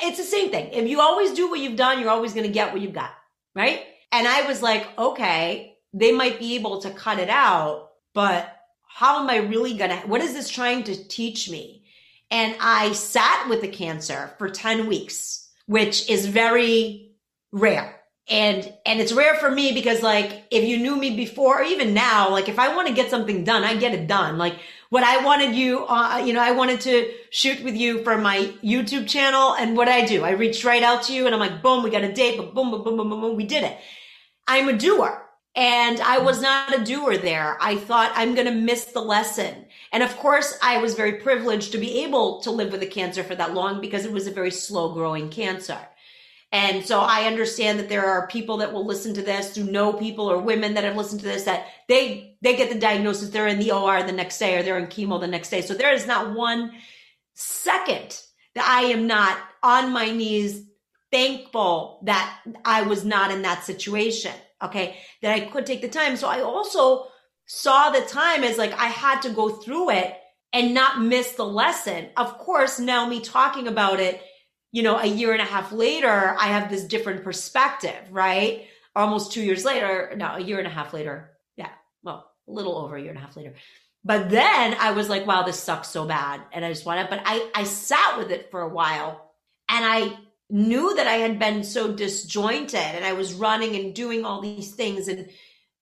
[0.03, 0.69] it's the same thing.
[0.73, 3.11] If you always do what you've done, you're always going to get what you've got.
[3.55, 3.83] Right.
[4.13, 8.55] And I was like, okay, they might be able to cut it out, but
[8.87, 11.85] how am I really going to, what is this trying to teach me?
[12.31, 17.13] And I sat with the cancer for 10 weeks, which is very
[17.53, 17.98] rare
[18.29, 21.95] and and it's rare for me because like if you knew me before or even
[21.95, 24.39] now like if i want to get something done i get it done.
[24.39, 24.57] Like
[24.91, 28.53] what i wanted you uh, you know i wanted to shoot with you for my
[28.63, 31.63] youtube channel and what i do i reached right out to you and i'm like
[31.63, 33.79] boom we got a date but boom boom boom boom boom, boom we did it.
[34.47, 35.25] I'm a doer
[35.57, 37.57] and i was not a doer there.
[37.61, 39.67] I thought i'm going to miss the lesson.
[39.91, 43.25] And of course i was very privileged to be able to live with a cancer
[43.25, 45.79] for that long because it was a very slow growing cancer
[46.51, 49.93] and so I understand that there are people that will listen to this who know
[49.93, 53.47] people or women that have listened to this that they they get the diagnosis, they're
[53.47, 55.61] in the OR the next day or they're in chemo the next day.
[55.61, 56.73] So there is not one
[57.35, 58.19] second
[58.55, 60.65] that I am not on my knees
[61.11, 64.33] thankful that I was not in that situation.
[64.63, 64.97] Okay.
[65.21, 66.17] That I could take the time.
[66.17, 67.09] So I also
[67.45, 70.15] saw the time as like I had to go through it
[70.53, 72.09] and not miss the lesson.
[72.17, 74.23] Of course, now me talking about it
[74.73, 78.67] you know, a year and a half later, I have this different perspective, right?
[78.95, 81.31] Almost two years later, no, a year and a half later.
[81.57, 81.71] Yeah.
[82.03, 83.55] Well, a little over a year and a half later.
[84.05, 86.41] But then I was like, wow, this sucks so bad.
[86.53, 89.33] And I just wanted, but I, I sat with it for a while
[89.69, 90.17] and I
[90.51, 94.75] knew that I had been so disjointed and I was running and doing all these
[94.75, 95.09] things.
[95.09, 95.29] And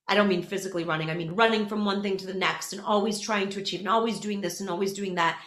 [0.07, 2.81] I don't mean physically running, I mean running from one thing to the next and
[2.81, 5.39] always trying to achieve and always doing this and always doing that.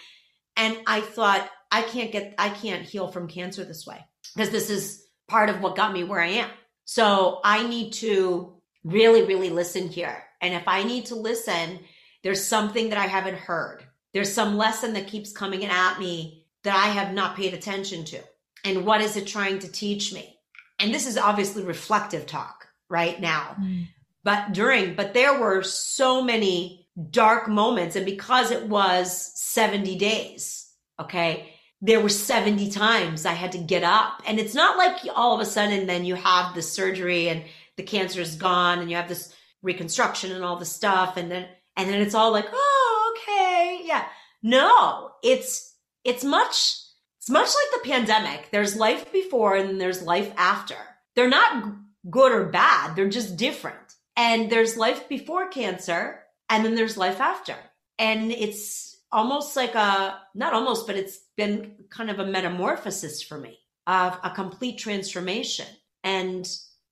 [0.56, 4.04] And I thought, I can't get, I can't heal from cancer this way
[4.34, 6.50] because this is part of what got me where I am.
[6.84, 8.54] So I need to
[8.84, 10.24] really, really listen here.
[10.40, 11.80] And if I need to listen,
[12.22, 13.84] there's something that I haven't heard.
[14.12, 18.20] There's some lesson that keeps coming at me that I have not paid attention to.
[18.64, 20.36] And what is it trying to teach me?
[20.78, 23.56] And this is obviously reflective talk right now.
[23.60, 23.86] Mm.
[24.24, 27.96] But during, but there were so many dark moments.
[27.96, 31.49] And because it was 70 days, okay,
[31.82, 34.22] there were 70 times I had to get up.
[34.26, 37.42] And it's not like all of a sudden then you have the surgery and
[37.76, 41.16] the cancer is gone and you have this reconstruction and all the stuff.
[41.16, 43.80] And then, and then it's all like, oh, okay.
[43.84, 44.04] Yeah.
[44.42, 45.74] No, it's,
[46.04, 46.76] it's much,
[47.18, 48.50] it's much like the pandemic.
[48.50, 50.76] There's life before and there's life after.
[51.16, 51.64] They're not
[52.10, 52.94] good or bad.
[52.94, 53.78] They're just different.
[54.16, 56.20] And there's life before cancer
[56.50, 57.56] and then there's life after.
[57.98, 63.38] And it's, almost like a not almost but it's been kind of a metamorphosis for
[63.38, 65.66] me of a complete transformation.
[66.04, 66.46] And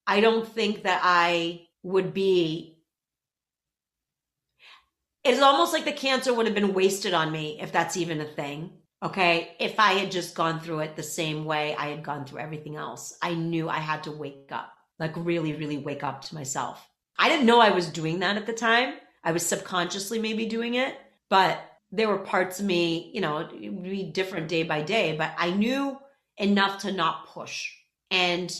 [0.08, 2.78] i don't think that i would be
[5.22, 8.24] it's almost like the cancer would have been wasted on me if that's even a
[8.24, 9.54] thing okay?
[9.60, 12.76] If i had just gone through it the same way i had gone through everything
[12.76, 16.88] else i knew i had to wake up like really really wake up to myself.
[17.18, 18.94] I didn't know i was doing that at the time.
[19.22, 20.94] I was subconsciously maybe doing it
[21.28, 25.16] but there were parts of me, you know, it would be different day by day,
[25.16, 25.98] but I knew
[26.36, 27.70] enough to not push.
[28.10, 28.54] And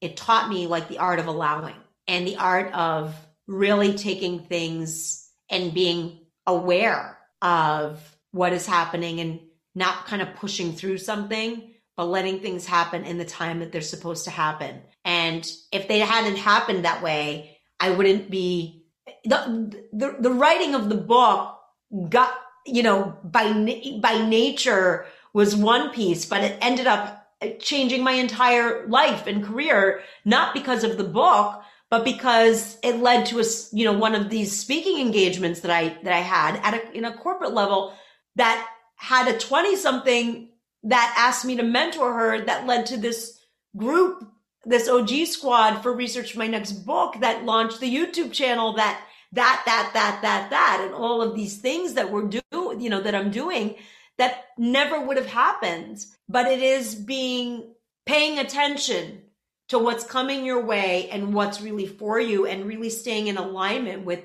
[0.00, 1.76] it taught me like the art of allowing
[2.06, 3.14] and the art of
[3.46, 8.00] really taking things and being aware of
[8.30, 9.40] what is happening and
[9.74, 13.80] not kind of pushing through something, but letting things happen in the time that they're
[13.80, 14.80] supposed to happen.
[15.04, 18.84] And if they hadn't happened that way, I wouldn't be
[19.24, 21.59] the the, the writing of the book
[22.08, 22.34] got
[22.66, 23.52] you know by
[24.00, 29.44] by nature was one piece, but it ended up uh, changing my entire life and
[29.44, 34.14] career, not because of the book, but because it led to a, you know, one
[34.14, 37.94] of these speaking engagements that I, that I had at a, in a corporate level
[38.36, 38.66] that
[38.96, 40.50] had a 20 something
[40.84, 43.40] that asked me to mentor her that led to this
[43.76, 44.24] group,
[44.64, 49.02] this OG squad for research for my next book that launched the YouTube channel that,
[49.32, 53.00] that, that, that, that, that, and all of these things that we're doing, you know,
[53.00, 53.76] that I'm doing
[54.18, 56.04] that never would have happened.
[56.28, 57.74] But it is being
[58.06, 59.22] paying attention
[59.68, 64.04] to what's coming your way and what's really for you and really staying in alignment
[64.04, 64.20] with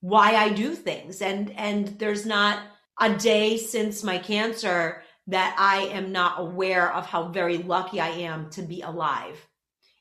[0.00, 1.22] why I do things.
[1.22, 2.60] And and there's not
[3.00, 8.08] a day since my cancer that I am not aware of how very lucky I
[8.08, 9.36] am to be alive.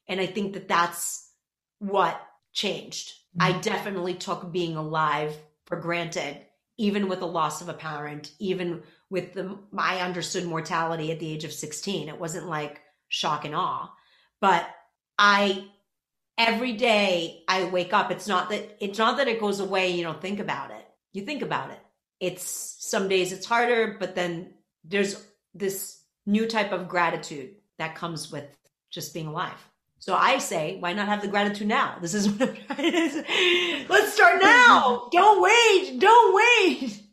[0.07, 1.31] And I think that that's
[1.79, 2.19] what
[2.51, 3.13] changed.
[3.37, 3.57] Mm-hmm.
[3.57, 6.45] I definitely took being alive for granted,
[6.77, 11.31] even with the loss of a parent, even with the I understood mortality at the
[11.31, 12.09] age of 16.
[12.09, 13.91] It wasn't like shock and awe.
[14.41, 14.67] But
[15.17, 15.67] I
[16.37, 20.03] every day I wake up, it's not that it's not that it goes away, you
[20.03, 20.87] don't think about it.
[21.13, 21.79] You think about it.
[22.19, 22.43] It's
[22.79, 24.53] some days it's harder, but then
[24.83, 25.23] there's
[25.53, 28.45] this new type of gratitude that comes with
[28.89, 29.68] just being alive.
[29.99, 31.97] So I say, why not have the gratitude now?
[32.01, 33.85] This is what I'm trying to say.
[33.87, 35.09] Let's start now.
[35.11, 35.99] Don't wait.
[35.99, 37.03] Don't wait.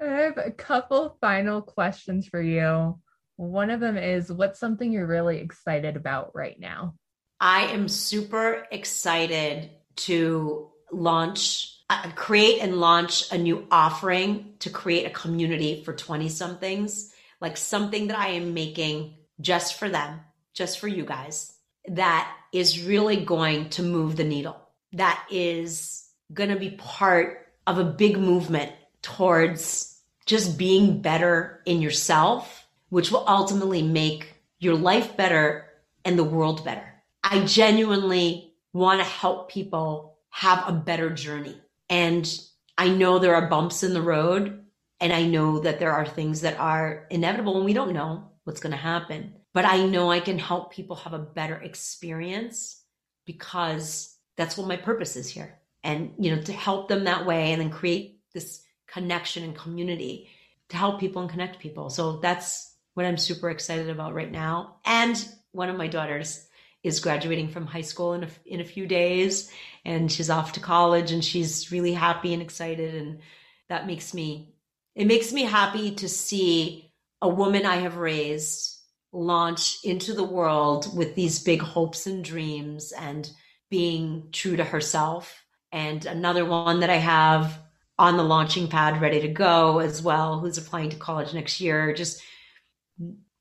[0.00, 2.98] I have a couple final questions for you.
[3.36, 6.94] One of them is what's something you're really excited about right now?
[7.40, 15.06] I am super excited to launch, uh, create and launch a new offering to create
[15.06, 20.20] a community for 20 somethings, like something that I am making just for them,
[20.54, 21.55] just for you guys,
[21.88, 24.60] that is really going to move the needle,
[24.92, 28.72] that is going to be part of a big movement
[29.02, 35.66] towards just being better in yourself, which will ultimately make your life better
[36.04, 36.94] and the world better.
[37.22, 41.60] I genuinely want to help people have a better journey.
[41.88, 42.28] And
[42.76, 44.64] I know there are bumps in the road,
[45.00, 48.60] and I know that there are things that are inevitable, and we don't know what's
[48.60, 49.34] going to happen.
[49.56, 52.78] But I know I can help people have a better experience
[53.24, 55.58] because that's what my purpose is here.
[55.82, 60.28] And, you know, to help them that way and then create this connection and community
[60.68, 61.88] to help people and connect people.
[61.88, 64.76] So that's what I'm super excited about right now.
[64.84, 66.46] And one of my daughters
[66.82, 69.50] is graduating from high school in a, in a few days
[69.86, 73.20] and she's off to college and she's really happy and excited and
[73.70, 74.52] that makes me
[74.94, 76.92] it makes me happy to see
[77.22, 78.75] a woman I have raised
[79.12, 83.30] launch into the world with these big hopes and dreams and
[83.70, 87.58] being true to herself and another one that I have
[87.98, 91.94] on the launching pad, ready to go as well, who's applying to college next year,
[91.94, 92.22] just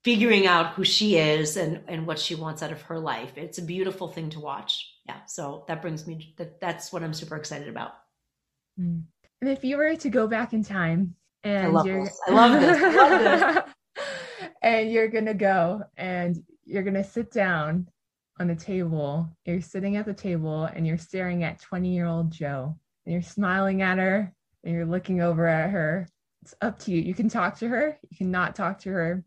[0.03, 3.37] figuring out who she is and, and what she wants out of her life.
[3.37, 4.93] It's a beautiful thing to watch.
[5.05, 5.25] Yeah.
[5.27, 7.93] So that brings me, that, that's what I'm super excited about.
[8.77, 8.99] Hmm.
[9.41, 12.19] And if you were to go back in time and I love you're, this.
[12.27, 12.81] I love this.
[12.81, 13.63] I love this.
[14.65, 17.87] and you're going to go and you're going to sit down
[18.39, 19.29] on a table.
[19.45, 22.75] You're sitting at the table and you're staring at 20 year old Joe
[23.05, 24.33] and you're smiling at her
[24.63, 26.09] and you're looking over at her.
[26.41, 26.99] It's up to you.
[26.99, 29.23] You can talk to her, you can not talk to her.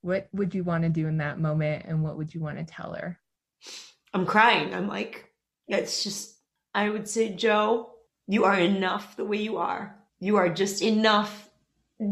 [0.00, 2.64] What would you want to do in that moment and what would you want to
[2.64, 3.18] tell her?
[4.14, 4.74] I'm crying.
[4.74, 5.30] I'm like,
[5.68, 6.38] it's just,
[6.74, 7.90] I would say, Joe,
[8.26, 9.94] you are enough the way you are.
[10.20, 11.50] You are just enough,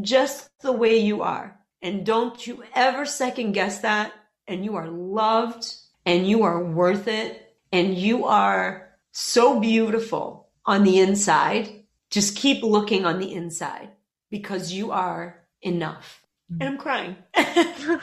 [0.02, 1.57] just the way you are.
[1.82, 4.12] And don't you ever second guess that.
[4.46, 5.74] And you are loved
[6.06, 7.54] and you are worth it.
[7.72, 11.78] And you are so beautiful on the inside
[12.10, 13.90] just keep looking on the inside
[14.30, 16.22] because you are enough.
[16.50, 17.16] And I'm crying.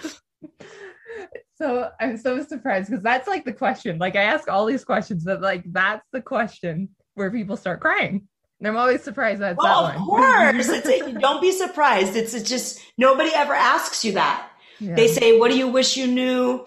[1.58, 3.98] so I'm so surprised because that's like the question.
[3.98, 8.28] Like I ask all these questions, but like that's the question where people start crying.
[8.66, 10.70] And I'm always surprised that's well, that of course.
[10.70, 12.16] it's, don't be surprised.
[12.16, 14.50] It's, it's just nobody ever asks you that.
[14.80, 14.96] Yeah.
[14.96, 16.66] They say, "What do you wish you knew?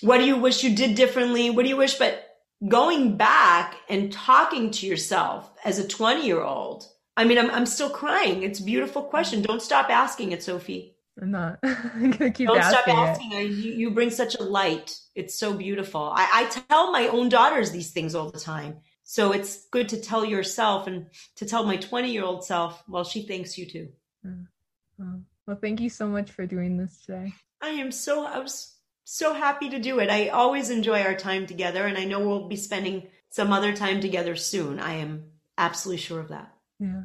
[0.00, 1.50] What do you wish you did differently?
[1.50, 2.24] What do you wish?" But
[2.68, 6.84] going back and talking to yourself as a 20 year old
[7.16, 10.96] i mean I'm, I'm still crying it's a beautiful question don't stop asking it sophie
[11.22, 13.44] i'm not i'm gonna keep don't asking stop asking it.
[13.44, 17.70] You, you bring such a light it's so beautiful I, I tell my own daughters
[17.70, 18.78] these things all the time
[19.10, 21.06] so it's good to tell yourself and
[21.36, 23.88] to tell my 20 year old self well she thanks you too
[24.26, 25.18] mm-hmm.
[25.48, 27.32] Well, thank you so much for doing this today.
[27.62, 30.10] I am so I was so happy to do it.
[30.10, 34.02] I always enjoy our time together, and I know we'll be spending some other time
[34.02, 34.78] together soon.
[34.78, 35.24] I am
[35.56, 36.52] absolutely sure of that.
[36.78, 37.04] Yeah.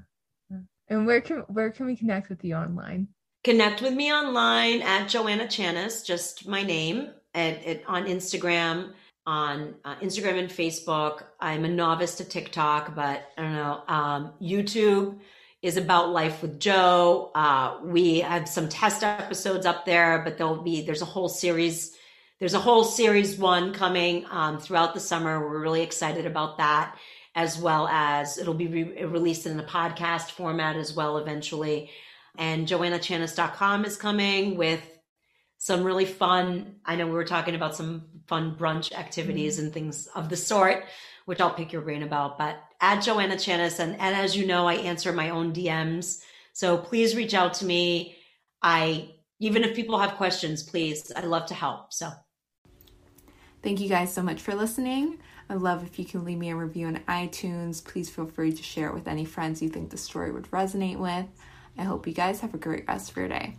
[0.89, 3.07] And where can where can we connect with you online?
[3.45, 8.91] Connect with me online at Joanna Chanis, just my name, at, at on Instagram,
[9.25, 11.23] on uh, Instagram and Facebook.
[11.39, 13.83] I'm a novice to TikTok, but I don't know.
[13.87, 15.19] Um, YouTube
[15.61, 17.31] is about life with Joe.
[17.33, 21.95] Uh, we have some test episodes up there, but there'll be there's a whole series.
[22.39, 25.39] There's a whole series one coming um, throughout the summer.
[25.39, 26.97] We're really excited about that,
[27.33, 31.89] as well as it'll be re- released in a podcast format as well eventually.
[32.37, 34.81] And joannachanis.com is coming with
[35.59, 36.75] some really fun.
[36.85, 39.65] I know we were talking about some fun brunch activities mm-hmm.
[39.65, 40.85] and things of the sort,
[41.25, 42.37] which I'll pick your brain about.
[42.37, 46.21] But at Joanna Chanis, and, and as you know, I answer my own DMs.
[46.53, 48.17] So please reach out to me.
[48.61, 49.09] I
[49.39, 51.91] even if people have questions, please, I'd love to help.
[51.91, 52.09] So
[53.61, 55.19] thank you guys so much for listening.
[55.49, 57.83] I'd love if you can leave me a review on iTunes.
[57.83, 60.97] Please feel free to share it with any friends you think the story would resonate
[60.97, 61.25] with.
[61.77, 63.57] I hope you guys have a great rest of your day.